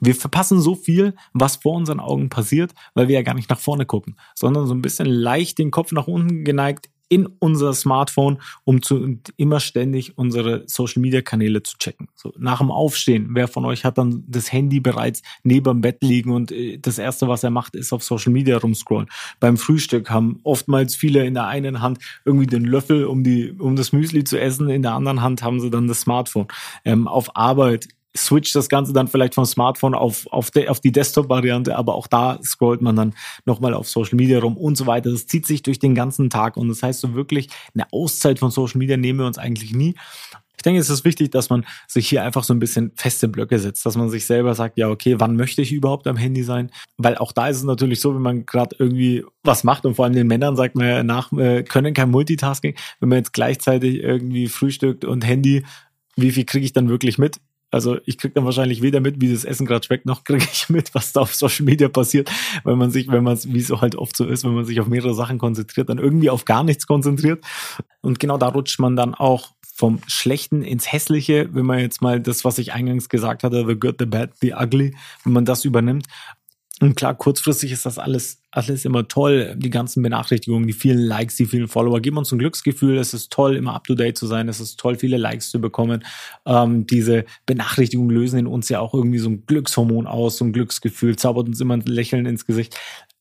Wir 0.01 0.15
verpassen 0.15 0.61
so 0.61 0.75
viel, 0.75 1.15
was 1.33 1.57
vor 1.57 1.75
unseren 1.75 2.01
Augen 2.01 2.29
passiert, 2.29 2.73
weil 2.95 3.09
wir 3.09 3.15
ja 3.15 3.23
gar 3.23 3.35
nicht 3.35 3.51
nach 3.51 3.61
vorne 3.61 3.87
gucken, 3.87 4.17
sondern 4.35 4.67
so 4.67 4.75
ein 4.75 4.83
bisschen 4.83 5.07
leicht 5.07 5.59
den 5.59 5.71
Kopf 5.71 5.93
nach 5.93 6.09
unten 6.09 6.45
geneigt 6.45 6.89
in 7.12 7.26
unser 7.26 7.75
Smartphone, 7.75 8.40
um 8.64 8.81
zu 8.81 9.19
immer 9.37 9.61
ständig 9.61 10.16
unsere 10.16 10.62
Social 10.66 11.02
Media 11.02 11.21
Kanäle 11.21 11.62
zu 11.62 11.76
checken. 11.76 12.09
So, 12.14 12.33
nach 12.38 12.61
dem 12.61 12.71
Aufstehen, 12.71 13.28
wer 13.33 13.49
von 13.49 13.66
euch 13.66 13.85
hat 13.85 13.99
dann 13.99 14.25
das 14.26 14.50
Handy 14.50 14.81
bereits 14.81 15.21
neben 15.42 15.64
dem 15.64 15.81
Bett 15.83 15.99
liegen 16.02 16.31
und 16.31 16.52
äh, 16.52 16.78
das 16.78 16.97
erste, 16.97 17.28
was 17.28 17.45
er 17.45 17.50
macht, 17.50 17.76
ist 17.76 17.92
auf 17.92 18.02
Social 18.02 18.33
Media 18.33 18.57
rumscrollen. 18.57 19.11
Beim 19.40 19.59
Frühstück 19.59 20.09
haben 20.09 20.40
oftmals 20.42 20.97
viele 20.97 21.26
in 21.26 21.35
der 21.35 21.49
einen 21.49 21.83
Hand 21.83 21.99
irgendwie 22.25 22.47
den 22.47 22.64
Löffel, 22.64 23.04
um 23.04 23.23
die, 23.23 23.50
um 23.50 23.76
das 23.76 23.92
Müsli 23.92 24.25
zu 24.25 24.40
essen, 24.40 24.71
in 24.71 24.81
der 24.81 24.92
anderen 24.92 25.21
Hand 25.21 25.42
haben 25.42 25.61
sie 25.61 25.69
dann 25.69 25.88
das 25.88 26.00
Smartphone. 26.00 26.49
Ähm, 26.87 27.07
auf 27.07 27.37
Arbeit 27.37 27.88
switcht 28.16 28.54
das 28.54 28.69
Ganze 28.69 28.92
dann 28.92 29.09
vielleicht 29.09 29.35
vom 29.35 29.45
Smartphone 29.45 29.95
auf, 29.95 30.26
auf, 30.31 30.50
de, 30.50 30.69
auf 30.69 30.81
die 30.81 30.92
Desktop-Variante, 30.92 31.76
aber 31.76 31.95
auch 31.95 32.07
da 32.07 32.38
scrollt 32.42 32.83
man 32.83 32.97
dann 32.97 33.14
nochmal 33.45 33.75
auf 33.75 33.88
Social 33.88 34.16
Media 34.16 34.38
rum 34.38 34.57
und 34.57 34.76
so 34.76 34.87
weiter. 34.87 35.11
Das 35.11 35.26
zieht 35.26 35.47
sich 35.47 35.62
durch 35.62 35.78
den 35.78 35.95
ganzen 35.95 36.31
Tag 36.31 36.57
und 36.57 36.69
das 36.69 36.83
heißt 36.83 37.00
so 37.00 37.14
wirklich, 37.14 37.49
eine 37.75 37.87
Auszeit 37.92 38.38
von 38.38 38.50
Social 38.50 38.78
Media 38.78 38.97
nehmen 38.97 39.21
wir 39.21 39.26
uns 39.26 39.38
eigentlich 39.38 39.73
nie. 39.75 39.95
Ich 40.57 40.64
denke, 40.64 40.81
es 40.81 40.90
ist 40.90 41.04
wichtig, 41.04 41.33
dass 41.33 41.50
man 41.50 41.64
sich 41.88 42.09
hier 42.09 42.23
einfach 42.23 42.45
so 42.45 42.54
ein 42.54 42.61
bisschen 42.61 42.92
feste 42.95 43.26
Blöcke 43.26 43.59
setzt, 43.59 43.85
dass 43.85 43.97
man 43.97 44.11
sich 44.11 44.26
selber 44.26 44.54
sagt, 44.54 44.78
ja, 44.78 44.90
okay, 44.90 45.19
wann 45.19 45.35
möchte 45.35 45.61
ich 45.61 45.73
überhaupt 45.73 46.07
am 46.07 46.16
Handy 46.16 46.45
sein? 46.45 46.71
Weil 46.99 47.16
auch 47.16 47.33
da 47.33 47.49
ist 47.49 47.57
es 47.57 47.64
natürlich 47.64 48.00
so, 48.00 48.14
wenn 48.14 48.23
man 48.23 48.47
gerade 48.47 48.76
irgendwie 48.78 49.25
was 49.42 49.64
macht 49.64 49.85
und 49.87 49.97
vor 49.97 50.04
allem 50.04 50.14
den 50.14 50.28
Männern 50.28 50.54
sagt 50.54 50.76
man 50.76 50.87
ja 50.87 51.02
nach, 51.02 51.33
äh, 51.33 51.64
können 51.64 51.95
kein 51.95 52.10
Multitasking, 52.10 52.76
wenn 53.00 53.08
man 53.08 53.19
jetzt 53.19 53.32
gleichzeitig 53.32 54.04
irgendwie 54.04 54.47
frühstückt 54.47 55.04
und 55.04 55.26
Handy, 55.26 55.65
wie 56.15 56.30
viel 56.30 56.45
kriege 56.45 56.65
ich 56.65 56.73
dann 56.73 56.89
wirklich 56.89 57.19
mit? 57.19 57.41
Also 57.73 57.99
ich 58.04 58.19
krieg 58.19 58.35
dann 58.35 58.45
wahrscheinlich 58.45 58.82
weder 58.82 59.00
mit, 59.00 59.21
wie 59.21 59.32
das 59.32 59.45
Essen 59.45 59.67
gerade 59.67 59.85
schmeckt, 59.85 60.04
noch 60.04 60.25
kriege 60.25 60.47
ich 60.52 60.69
mit, 60.69 60.95
was 60.95 61.13
da 61.13 61.21
auf 61.23 61.35
Social 61.35 61.65
Media 61.65 61.89
passiert, 61.89 62.30
weil 62.65 62.76
man 62.76 62.91
sich, 62.91 63.08
wenn 63.08 63.25
man 63.25 63.39
wie 63.45 63.58
es 63.58 63.71
halt 63.71 63.97
oft 63.97 64.15
so 64.15 64.26
ist, 64.26 64.45
wenn 64.45 64.54
man 64.54 64.67
sich 64.67 64.78
auf 64.78 64.87
mehrere 64.87 65.15
Sachen 65.15 65.39
konzentriert, 65.39 65.89
dann 65.89 65.99
irgendwie 65.99 66.28
auf 66.30 66.45
gar 66.45 66.65
nichts 66.65 66.87
konzentriert. 66.87 67.43
Und 68.02 68.21
genau 68.21 68.37
da 68.37 68.49
rutscht 68.49 68.78
man 68.78 68.95
dann 68.95 69.15
auch 69.15 69.52
vom 69.75 70.00
Schlechten 70.06 70.63
ins 70.63 70.93
Hässliche, 70.93 71.49
wenn 71.52 71.65
man 71.65 71.78
jetzt 71.78 72.02
mal 72.02 72.21
das, 72.21 72.45
was 72.45 72.58
ich 72.58 72.75
eingangs 72.75 73.08
gesagt 73.08 73.43
hatte, 73.43 73.65
the 73.67 73.75
good, 73.75 73.97
the 73.99 74.06
bad, 74.06 74.30
the 74.43 74.52
ugly, 74.52 74.95
wenn 75.25 75.32
man 75.32 75.47
das 75.47 75.65
übernimmt. 75.65 76.06
Und 76.82 76.97
klar, 76.97 77.14
kurzfristig 77.14 77.71
ist 77.71 77.86
das 77.86 77.97
alles, 77.97 78.42
alles 78.50 78.84
immer 78.84 79.06
toll. 79.06 79.54
Die 79.56 79.71
ganzen 79.71 80.02
Benachrichtigungen, 80.02 80.66
die 80.66 80.73
vielen 80.73 80.99
Likes, 80.99 81.36
die 81.36 81.47
vielen 81.47 81.68
Follower 81.68 82.00
geben 82.00 82.16
uns 82.16 82.32
ein 82.32 82.40
Glücksgefühl. 82.40 82.99
Es 82.99 83.14
ist 83.14 83.30
toll, 83.30 83.54
immer 83.54 83.75
up 83.75 83.84
to 83.84 83.95
date 83.95 84.18
zu 84.18 84.26
sein. 84.26 84.49
Es 84.49 84.58
ist 84.58 84.80
toll, 84.80 84.97
viele 84.97 85.16
Likes 85.16 85.50
zu 85.50 85.60
bekommen. 85.60 86.04
Ähm, 86.45 86.84
diese 86.84 87.25
Benachrichtigungen 87.47 88.10
lösen 88.10 88.40
in 88.40 88.47
uns 88.49 88.68
ja 88.68 88.80
auch 88.80 88.95
irgendwie 88.95 89.21
so 89.21 89.30
ein 89.30 89.47
Glückshormon 89.47 90.08
aus, 90.08 90.38
so 90.38 90.45
ein 90.45 90.52
Glücksgefühl, 90.52 91.14
zaubert 91.14 91.47
uns 91.47 91.60
immer 91.60 91.75
ein 91.75 91.82
Lächeln 91.82 92.26
ins 92.26 92.47
Gesicht. 92.47 92.76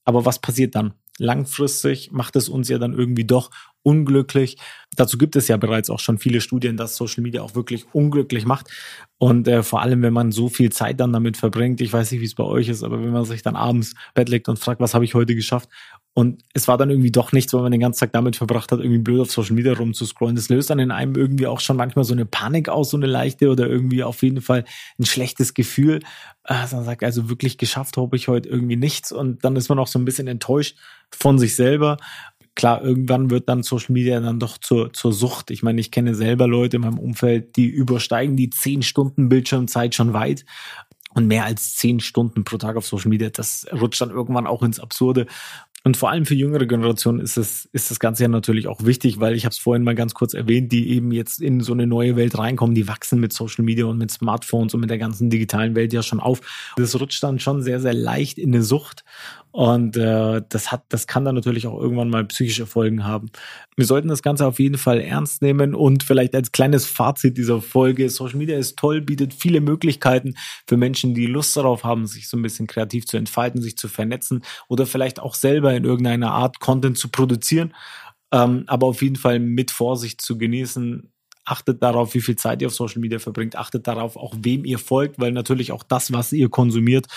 Aber 0.06 0.26
was 0.26 0.40
passiert 0.40 0.74
dann? 0.74 0.96
Langfristig 1.22 2.12
macht 2.12 2.36
es 2.36 2.50
uns 2.50 2.68
ja 2.68 2.80
dann 2.80 2.94
irgendwie 2.94 3.26
doch 3.26 3.52
unglücklich. 3.84 4.58
Dazu 4.96 5.20
gibt 5.20 5.36
es 5.36 5.48
ja 5.48 5.58
bereits 5.58 5.92
auch 5.92 6.00
schon 6.00 6.18
viele 6.18 6.42
Studien, 6.42 6.78
dass 6.78 6.96
Social 6.96 7.22
Media 7.22 7.44
auch 7.44 7.54
wirklich 7.54 7.86
unglücklich 7.94 8.46
macht. 8.46 8.72
Und 9.20 9.48
äh, 9.48 9.62
vor 9.62 9.82
allem, 9.82 10.02
wenn 10.02 10.14
man 10.14 10.32
so 10.32 10.50
viel 10.50 10.72
Zeit 10.72 11.00
dann 11.00 11.14
damit 11.14 11.38
verbringt, 11.38 11.80
ich 11.80 11.94
weiß 11.94 12.12
nicht, 12.12 12.22
wie 12.22 12.26
es 12.26 12.34
bei 12.34 12.44
euch 12.44 12.70
ist, 12.70 12.82
aber 12.84 13.00
wenn 13.00 13.12
man 13.12 13.26
sich 13.26 13.44
dann 13.44 13.56
abends 13.56 13.94
Bett 14.16 14.30
legt 14.30 14.50
und 14.50 14.58
fragt, 14.58 14.82
was 14.82 14.96
habe 14.96 15.06
ich 15.06 15.14
heute 15.14 15.36
geschafft? 15.36 15.70
Und 16.14 16.44
es 16.54 16.68
war 16.68 16.78
dann 16.78 16.90
irgendwie 16.90 17.12
doch 17.12 17.32
nichts, 17.32 17.54
weil 17.54 17.62
man 17.62 17.72
den 17.72 17.80
ganzen 17.80 18.02
Tag 18.02 18.12
damit 18.12 18.36
verbracht 18.36 18.72
hat, 18.72 18.80
irgendwie 18.80 19.00
blöd 19.00 19.22
auf 19.22 19.32
Social 19.32 19.56
Media 19.56 19.74
rumzuscrollen. 19.74 20.36
Das 20.36 20.50
löst 20.50 20.70
dann 20.70 20.80
in 20.80 20.92
einem 20.92 21.16
irgendwie 21.16 21.48
auch 21.48 21.62
schon 21.62 21.78
manchmal 21.78 22.04
so 22.04 22.14
eine 22.14 22.26
Panik 22.26 22.68
aus, 22.68 22.90
so 22.90 22.98
eine 22.98 23.06
leichte 23.06 23.50
oder 23.50 23.68
irgendwie 23.68 24.04
auf 24.04 24.22
jeden 24.22 24.42
Fall 24.42 24.66
ein 25.00 25.06
schlechtes 25.06 25.54
Gefühl. 25.54 26.02
Also 26.44 26.76
man 26.76 26.86
sagt, 26.86 27.04
also 27.04 27.30
wirklich 27.30 27.58
geschafft 27.58 27.96
habe 27.96 28.18
ich 28.18 28.28
heute 28.28 28.50
irgendwie 28.50 28.76
nichts. 28.76 29.14
Und 29.14 29.46
dann 29.46 29.56
ist 29.56 29.70
man 29.70 29.80
auch 29.80 29.88
so 29.88 30.00
ein 30.00 30.06
bisschen 30.06 30.28
enttäuscht 30.28 30.78
von 31.12 31.40
sich 31.40 31.56
selber 31.56 31.98
klar, 32.56 32.84
irgendwann 32.84 33.30
wird 33.30 33.50
dann 33.50 33.64
Social 33.64 33.94
Media 33.94 34.20
dann 34.20 34.40
doch 34.40 34.58
zur, 34.58 34.94
zur 34.94 35.14
Sucht. 35.14 35.52
Ich 35.52 35.64
meine, 35.64 35.80
ich 35.80 35.92
kenne 35.92 36.16
selber 36.16 36.48
Leute 36.48 36.78
in 36.78 36.84
meinem 36.84 37.00
Umfeld, 37.00 37.56
die 37.56 37.68
übersteigen 37.68 38.36
die 38.36 38.50
zehn 38.50 38.82
Stunden 38.82 39.30
Bildschirmzeit 39.30 39.96
schon 39.96 40.14
weit. 40.14 40.46
Und 41.14 41.28
mehr 41.28 41.44
als 41.44 41.76
zehn 41.76 42.00
Stunden 42.00 42.46
pro 42.46 42.58
Tag 42.58 42.78
auf 42.78 42.88
Social 42.88 43.10
Media, 43.10 43.30
das 43.30 43.68
rutscht 43.74 44.00
dann 44.00 44.12
irgendwann 44.12 44.48
auch 44.48 44.64
ins 44.64 44.80
Absurde. 44.80 45.28
Und 45.84 45.98
vor 45.98 46.12
allem 46.12 46.26
für 46.26 46.36
jüngere 46.36 46.68
Generationen 46.68 47.20
ist 47.20 47.38
es 47.38 47.66
ist 47.72 47.90
das 47.90 48.00
Ganze 48.00 48.24
ja 48.24 48.30
natürlich 48.30 48.68
auch 48.68 48.86
wichtig, 48.86 49.20
weil 49.20 49.36
ich 49.36 49.46
habe 49.46 49.52
es 49.52 49.58
vorhin 49.58 49.84
mal 49.84 49.96
ganz 49.96 50.14
kurz 50.14 50.36
erwähnt, 50.36 50.72
die 50.72 50.92
eben 50.92 51.12
jetzt 51.12 51.42
in 51.42 51.62
so 51.62 51.74
eine 51.74 51.88
neue 51.88 52.16
Welt 52.16 52.38
reinkommen, 52.38 52.76
die 52.76 52.88
wachsen 52.88 53.20
mit 53.20 53.34
Social 53.34 53.66
Media 53.66 53.86
und 53.86 53.98
mit 53.98 54.12
Smartphones 54.12 54.76
und 54.76 54.82
mit 54.82 54.92
der 54.92 55.00
ganzen 55.00 55.32
digitalen 55.32 55.76
Welt 55.76 55.92
ja 55.92 56.04
schon 56.04 56.20
auf. 56.20 56.42
Das 56.78 57.00
rutscht 57.00 57.24
dann 57.24 57.40
schon 57.40 57.64
sehr 57.64 57.80
sehr 57.80 57.96
leicht 57.96 58.38
in 58.38 58.54
eine 58.54 58.62
Sucht 58.62 59.04
und 59.52 59.98
äh, 59.98 60.42
das 60.48 60.72
hat, 60.72 60.86
das 60.88 61.08
kann 61.08 61.26
dann 61.26 61.36
natürlich 61.36 61.68
auch 61.68 61.78
irgendwann 61.78 62.10
mal 62.10 62.24
psychische 62.26 62.66
Folgen 62.66 63.04
haben. 63.04 63.32
Wir 63.76 63.86
sollten 63.86 64.08
das 64.08 64.24
Ganze 64.24 64.48
auf 64.48 64.60
jeden 64.60 64.78
Fall 64.78 65.02
ernst 65.02 65.42
nehmen 65.42 65.76
und 65.76 66.04
vielleicht 66.04 66.34
als 66.36 66.54
kleines 66.54 66.86
Fazit 66.86 67.38
dieser 67.38 67.62
Folge: 67.62 68.10
Social 68.10 68.38
Media 68.38 68.58
ist 68.58 68.80
toll, 68.80 69.02
bietet 69.02 69.34
viele 69.34 69.60
Möglichkeiten 69.60 70.36
für 70.68 70.78
Menschen, 70.78 71.14
die 71.14 71.26
Lust 71.26 71.58
darauf 71.58 71.84
haben, 71.84 72.08
sich 72.08 72.30
so 72.30 72.38
ein 72.38 72.42
bisschen 72.42 72.66
kreativ 72.66 73.06
zu 73.06 73.18
entfalten, 73.18 73.62
sich 73.62 73.78
zu 73.78 73.90
vernetzen 73.90 74.42
oder 74.70 74.86
vielleicht 74.86 75.20
auch 75.20 75.36
selber 75.36 75.74
in 75.74 75.84
irgendeiner 75.84 76.32
Art 76.32 76.62
Content 76.62 76.98
zu 76.98 77.10
produzieren. 77.10 77.74
Ähm, 78.32 78.64
aber 78.68 78.88
auf 78.88 79.02
jeden 79.02 79.18
Fall 79.18 79.40
mit 79.40 79.72
Vorsicht 79.72 80.22
zu 80.22 80.38
genießen. 80.38 81.12
Achtet 81.44 81.84
darauf, 81.84 82.14
wie 82.14 82.22
viel 82.22 82.38
Zeit 82.38 82.62
ihr 82.62 82.68
auf 82.70 82.76
Social 82.76 83.02
Media 83.02 83.20
verbringt. 83.20 83.58
Achtet 83.58 83.86
darauf, 83.86 84.16
auch 84.16 84.34
wem 84.40 84.64
ihr 84.64 84.80
folgt, 84.80 85.20
weil 85.20 85.34
natürlich 85.34 85.74
auch 85.74 85.84
das, 85.84 86.14
was 86.14 86.32
ihr 86.32 86.50
konsumiert, 86.50 87.08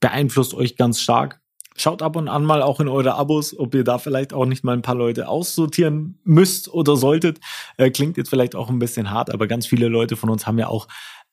beeinflusst 0.00 0.54
euch 0.54 0.76
ganz 0.76 1.00
stark 1.00 1.40
Schaut 1.76 2.02
ab 2.02 2.16
und 2.16 2.28
an 2.28 2.44
mal 2.44 2.62
auch 2.62 2.80
in 2.80 2.88
eure 2.88 3.14
Abos, 3.14 3.58
ob 3.58 3.74
ihr 3.74 3.84
da 3.84 3.98
vielleicht 3.98 4.32
auch 4.32 4.46
nicht 4.46 4.64
mal 4.64 4.72
ein 4.72 4.82
paar 4.82 4.94
Leute 4.94 5.28
aussortieren 5.28 6.18
müsst 6.24 6.72
oder 6.72 6.96
solltet. 6.96 7.40
Äh, 7.76 7.90
klingt 7.90 8.16
jetzt 8.16 8.30
vielleicht 8.30 8.54
auch 8.54 8.68
ein 8.70 8.78
bisschen 8.78 9.10
hart, 9.10 9.32
aber 9.32 9.46
ganz 9.46 9.66
viele 9.66 9.88
Leute 9.88 10.16
von 10.16 10.30
uns 10.30 10.46
haben 10.46 10.58
ja 10.58 10.68
auch 10.68 10.88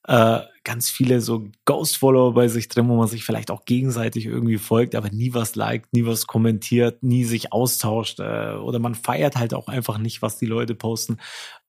äh, 0.06 0.40
ganz 0.66 0.90
viele 0.90 1.22
so 1.22 1.48
Ghost-Follower 1.66 2.34
bei 2.34 2.48
sich 2.48 2.68
drin, 2.68 2.90
wo 2.90 2.96
man 2.96 3.08
sich 3.08 3.24
vielleicht 3.24 3.52
auch 3.52 3.64
gegenseitig 3.66 4.26
irgendwie 4.26 4.58
folgt, 4.58 4.96
aber 4.96 5.10
nie 5.10 5.34
was 5.34 5.56
liked, 5.56 5.94
nie 5.94 6.06
was 6.06 6.28
kommentiert, 6.28 7.04
nie 7.04 7.24
sich 7.24 7.54
austauscht 7.54 8.20
äh, 8.20 8.56
oder 8.56 8.80
man 8.80 8.96
feiert 8.96 9.38
halt 9.38 9.54
auch 9.54 9.68
einfach 9.68 9.98
nicht, 9.98 10.22
was 10.22 10.38
die 10.38 10.46
Leute 10.46 10.76
posten. 10.76 11.20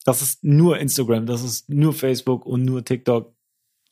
Das 0.04 0.20
ist 0.20 0.42
nur 0.42 0.78
Instagram, 0.78 1.26
das 1.26 1.42
ist 1.42 1.68
nur 1.70 1.92
Facebook 1.92 2.44
und 2.44 2.64
nur 2.64 2.84
TikTok. 2.84 3.33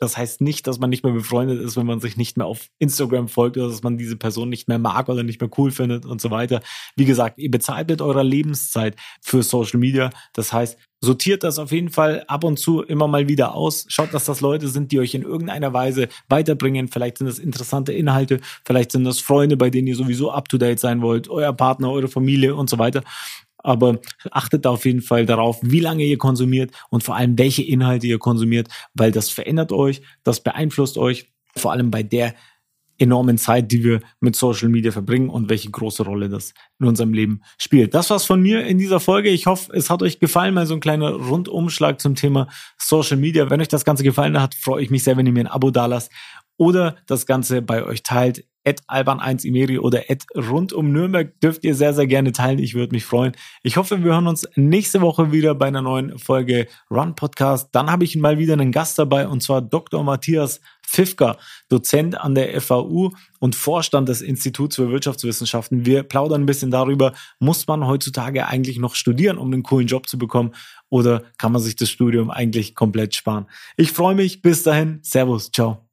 Das 0.02 0.16
heißt 0.16 0.40
nicht, 0.40 0.66
dass 0.66 0.80
man 0.80 0.90
nicht 0.90 1.04
mehr 1.04 1.12
befreundet 1.12 1.60
ist, 1.60 1.76
wenn 1.76 1.86
man 1.86 2.00
sich 2.00 2.16
nicht 2.16 2.36
mehr 2.36 2.46
auf 2.46 2.66
Instagram 2.80 3.28
folgt 3.28 3.56
oder 3.56 3.68
dass 3.68 3.84
man 3.84 3.98
diese 3.98 4.16
Person 4.16 4.48
nicht 4.48 4.66
mehr 4.66 4.80
mag 4.80 5.08
oder 5.08 5.22
nicht 5.22 5.40
mehr 5.40 5.48
cool 5.56 5.70
findet 5.70 6.06
und 6.06 6.20
so 6.20 6.32
weiter. 6.32 6.60
Wie 6.96 7.04
gesagt, 7.04 7.38
ihr 7.38 7.52
bezahlt 7.52 7.88
mit 7.88 8.02
eurer 8.02 8.24
Lebenszeit 8.24 8.96
für 9.20 9.44
Social 9.44 9.78
Media. 9.78 10.10
Das 10.32 10.52
heißt, 10.52 10.76
sortiert 11.00 11.44
das 11.44 11.60
auf 11.60 11.70
jeden 11.70 11.90
Fall 11.90 12.24
ab 12.26 12.42
und 12.42 12.58
zu 12.58 12.82
immer 12.82 13.06
mal 13.06 13.28
wieder 13.28 13.54
aus. 13.54 13.84
Schaut, 13.86 14.12
dass 14.12 14.24
das 14.24 14.40
Leute 14.40 14.66
sind, 14.66 14.90
die 14.90 14.98
euch 14.98 15.14
in 15.14 15.22
irgendeiner 15.22 15.72
Weise 15.72 16.08
weiterbringen. 16.28 16.88
Vielleicht 16.88 17.18
sind 17.18 17.28
das 17.28 17.38
interessante 17.38 17.92
Inhalte, 17.92 18.40
vielleicht 18.64 18.90
sind 18.90 19.04
das 19.04 19.20
Freunde, 19.20 19.56
bei 19.56 19.70
denen 19.70 19.86
ihr 19.86 19.94
sowieso 19.94 20.32
up 20.32 20.48
to 20.48 20.58
date 20.58 20.80
sein 20.80 21.00
wollt, 21.00 21.28
euer 21.28 21.52
Partner, 21.52 21.92
eure 21.92 22.08
Familie 22.08 22.56
und 22.56 22.68
so 22.68 22.80
weiter 22.80 23.04
aber 23.62 24.00
achtet 24.30 24.66
auf 24.66 24.84
jeden 24.84 25.02
Fall 25.02 25.26
darauf, 25.26 25.58
wie 25.62 25.80
lange 25.80 26.04
ihr 26.04 26.18
konsumiert 26.18 26.72
und 26.90 27.02
vor 27.02 27.16
allem 27.16 27.38
welche 27.38 27.62
Inhalte 27.62 28.06
ihr 28.06 28.18
konsumiert, 28.18 28.68
weil 28.94 29.12
das 29.12 29.30
verändert 29.30 29.72
euch, 29.72 30.02
das 30.24 30.42
beeinflusst 30.42 30.98
euch, 30.98 31.32
vor 31.56 31.72
allem 31.72 31.90
bei 31.90 32.02
der 32.02 32.34
enormen 32.98 33.36
Zeit, 33.36 33.72
die 33.72 33.82
wir 33.82 34.00
mit 34.20 34.36
Social 34.36 34.68
Media 34.68 34.92
verbringen 34.92 35.28
und 35.28 35.48
welche 35.48 35.70
große 35.70 36.04
Rolle 36.04 36.28
das 36.28 36.54
in 36.78 36.86
unserem 36.86 37.12
Leben 37.12 37.40
spielt. 37.58 37.94
Das 37.94 38.10
war's 38.10 38.24
von 38.24 38.40
mir 38.40 38.64
in 38.64 38.78
dieser 38.78 39.00
Folge. 39.00 39.28
Ich 39.30 39.46
hoffe, 39.46 39.72
es 39.74 39.90
hat 39.90 40.02
euch 40.02 40.20
gefallen, 40.20 40.54
mal 40.54 40.66
so 40.66 40.74
ein 40.74 40.80
kleiner 40.80 41.10
Rundumschlag 41.10 42.00
zum 42.00 42.14
Thema 42.14 42.48
Social 42.78 43.16
Media. 43.16 43.50
Wenn 43.50 43.60
euch 43.60 43.68
das 43.68 43.84
Ganze 43.84 44.04
gefallen 44.04 44.40
hat, 44.40 44.54
freue 44.54 44.82
ich 44.82 44.90
mich 44.90 45.02
sehr, 45.02 45.16
wenn 45.16 45.26
ihr 45.26 45.32
mir 45.32 45.40
ein 45.40 45.46
Abo 45.48 45.70
dalasst 45.70 46.12
oder 46.62 46.94
das 47.08 47.26
Ganze 47.26 47.60
bei 47.60 47.84
euch 47.84 48.04
teilt 48.04 48.44
at 48.64 48.80
alban1imeri 48.88 49.80
oder 49.80 50.04
at 50.08 50.22
rund 50.36 50.72
um 50.72 50.92
Nürnberg 50.92 51.40
dürft 51.40 51.64
ihr 51.64 51.74
sehr, 51.74 51.92
sehr 51.92 52.06
gerne 52.06 52.30
teilen. 52.30 52.60
Ich 52.60 52.76
würde 52.76 52.94
mich 52.94 53.04
freuen. 53.04 53.32
Ich 53.64 53.76
hoffe, 53.76 54.04
wir 54.04 54.12
hören 54.12 54.28
uns 54.28 54.48
nächste 54.54 55.00
Woche 55.00 55.32
wieder 55.32 55.56
bei 55.56 55.66
einer 55.66 55.82
neuen 55.82 56.20
Folge 56.20 56.68
Run 56.88 57.16
Podcast. 57.16 57.70
Dann 57.72 57.90
habe 57.90 58.04
ich 58.04 58.14
mal 58.14 58.38
wieder 58.38 58.52
einen 58.52 58.70
Gast 58.70 58.96
dabei 58.96 59.26
und 59.26 59.42
zwar 59.42 59.60
Dr. 59.60 60.04
Matthias 60.04 60.60
Pfiffka, 60.86 61.36
Dozent 61.68 62.20
an 62.20 62.36
der 62.36 62.60
FAU 62.60 63.10
und 63.40 63.56
Vorstand 63.56 64.08
des 64.08 64.22
Instituts 64.22 64.76
für 64.76 64.90
Wirtschaftswissenschaften. 64.90 65.84
Wir 65.84 66.04
plaudern 66.04 66.42
ein 66.42 66.46
bisschen 66.46 66.70
darüber, 66.70 67.14
muss 67.40 67.66
man 67.66 67.84
heutzutage 67.88 68.46
eigentlich 68.46 68.78
noch 68.78 68.94
studieren, 68.94 69.38
um 69.38 69.52
einen 69.52 69.64
coolen 69.64 69.88
Job 69.88 70.08
zu 70.08 70.18
bekommen 70.18 70.52
oder 70.88 71.24
kann 71.36 71.50
man 71.50 71.62
sich 71.62 71.74
das 71.74 71.90
Studium 71.90 72.30
eigentlich 72.30 72.76
komplett 72.76 73.16
sparen? 73.16 73.46
Ich 73.76 73.90
freue 73.90 74.14
mich. 74.14 74.42
Bis 74.42 74.62
dahin. 74.62 75.00
Servus. 75.02 75.50
Ciao. 75.50 75.88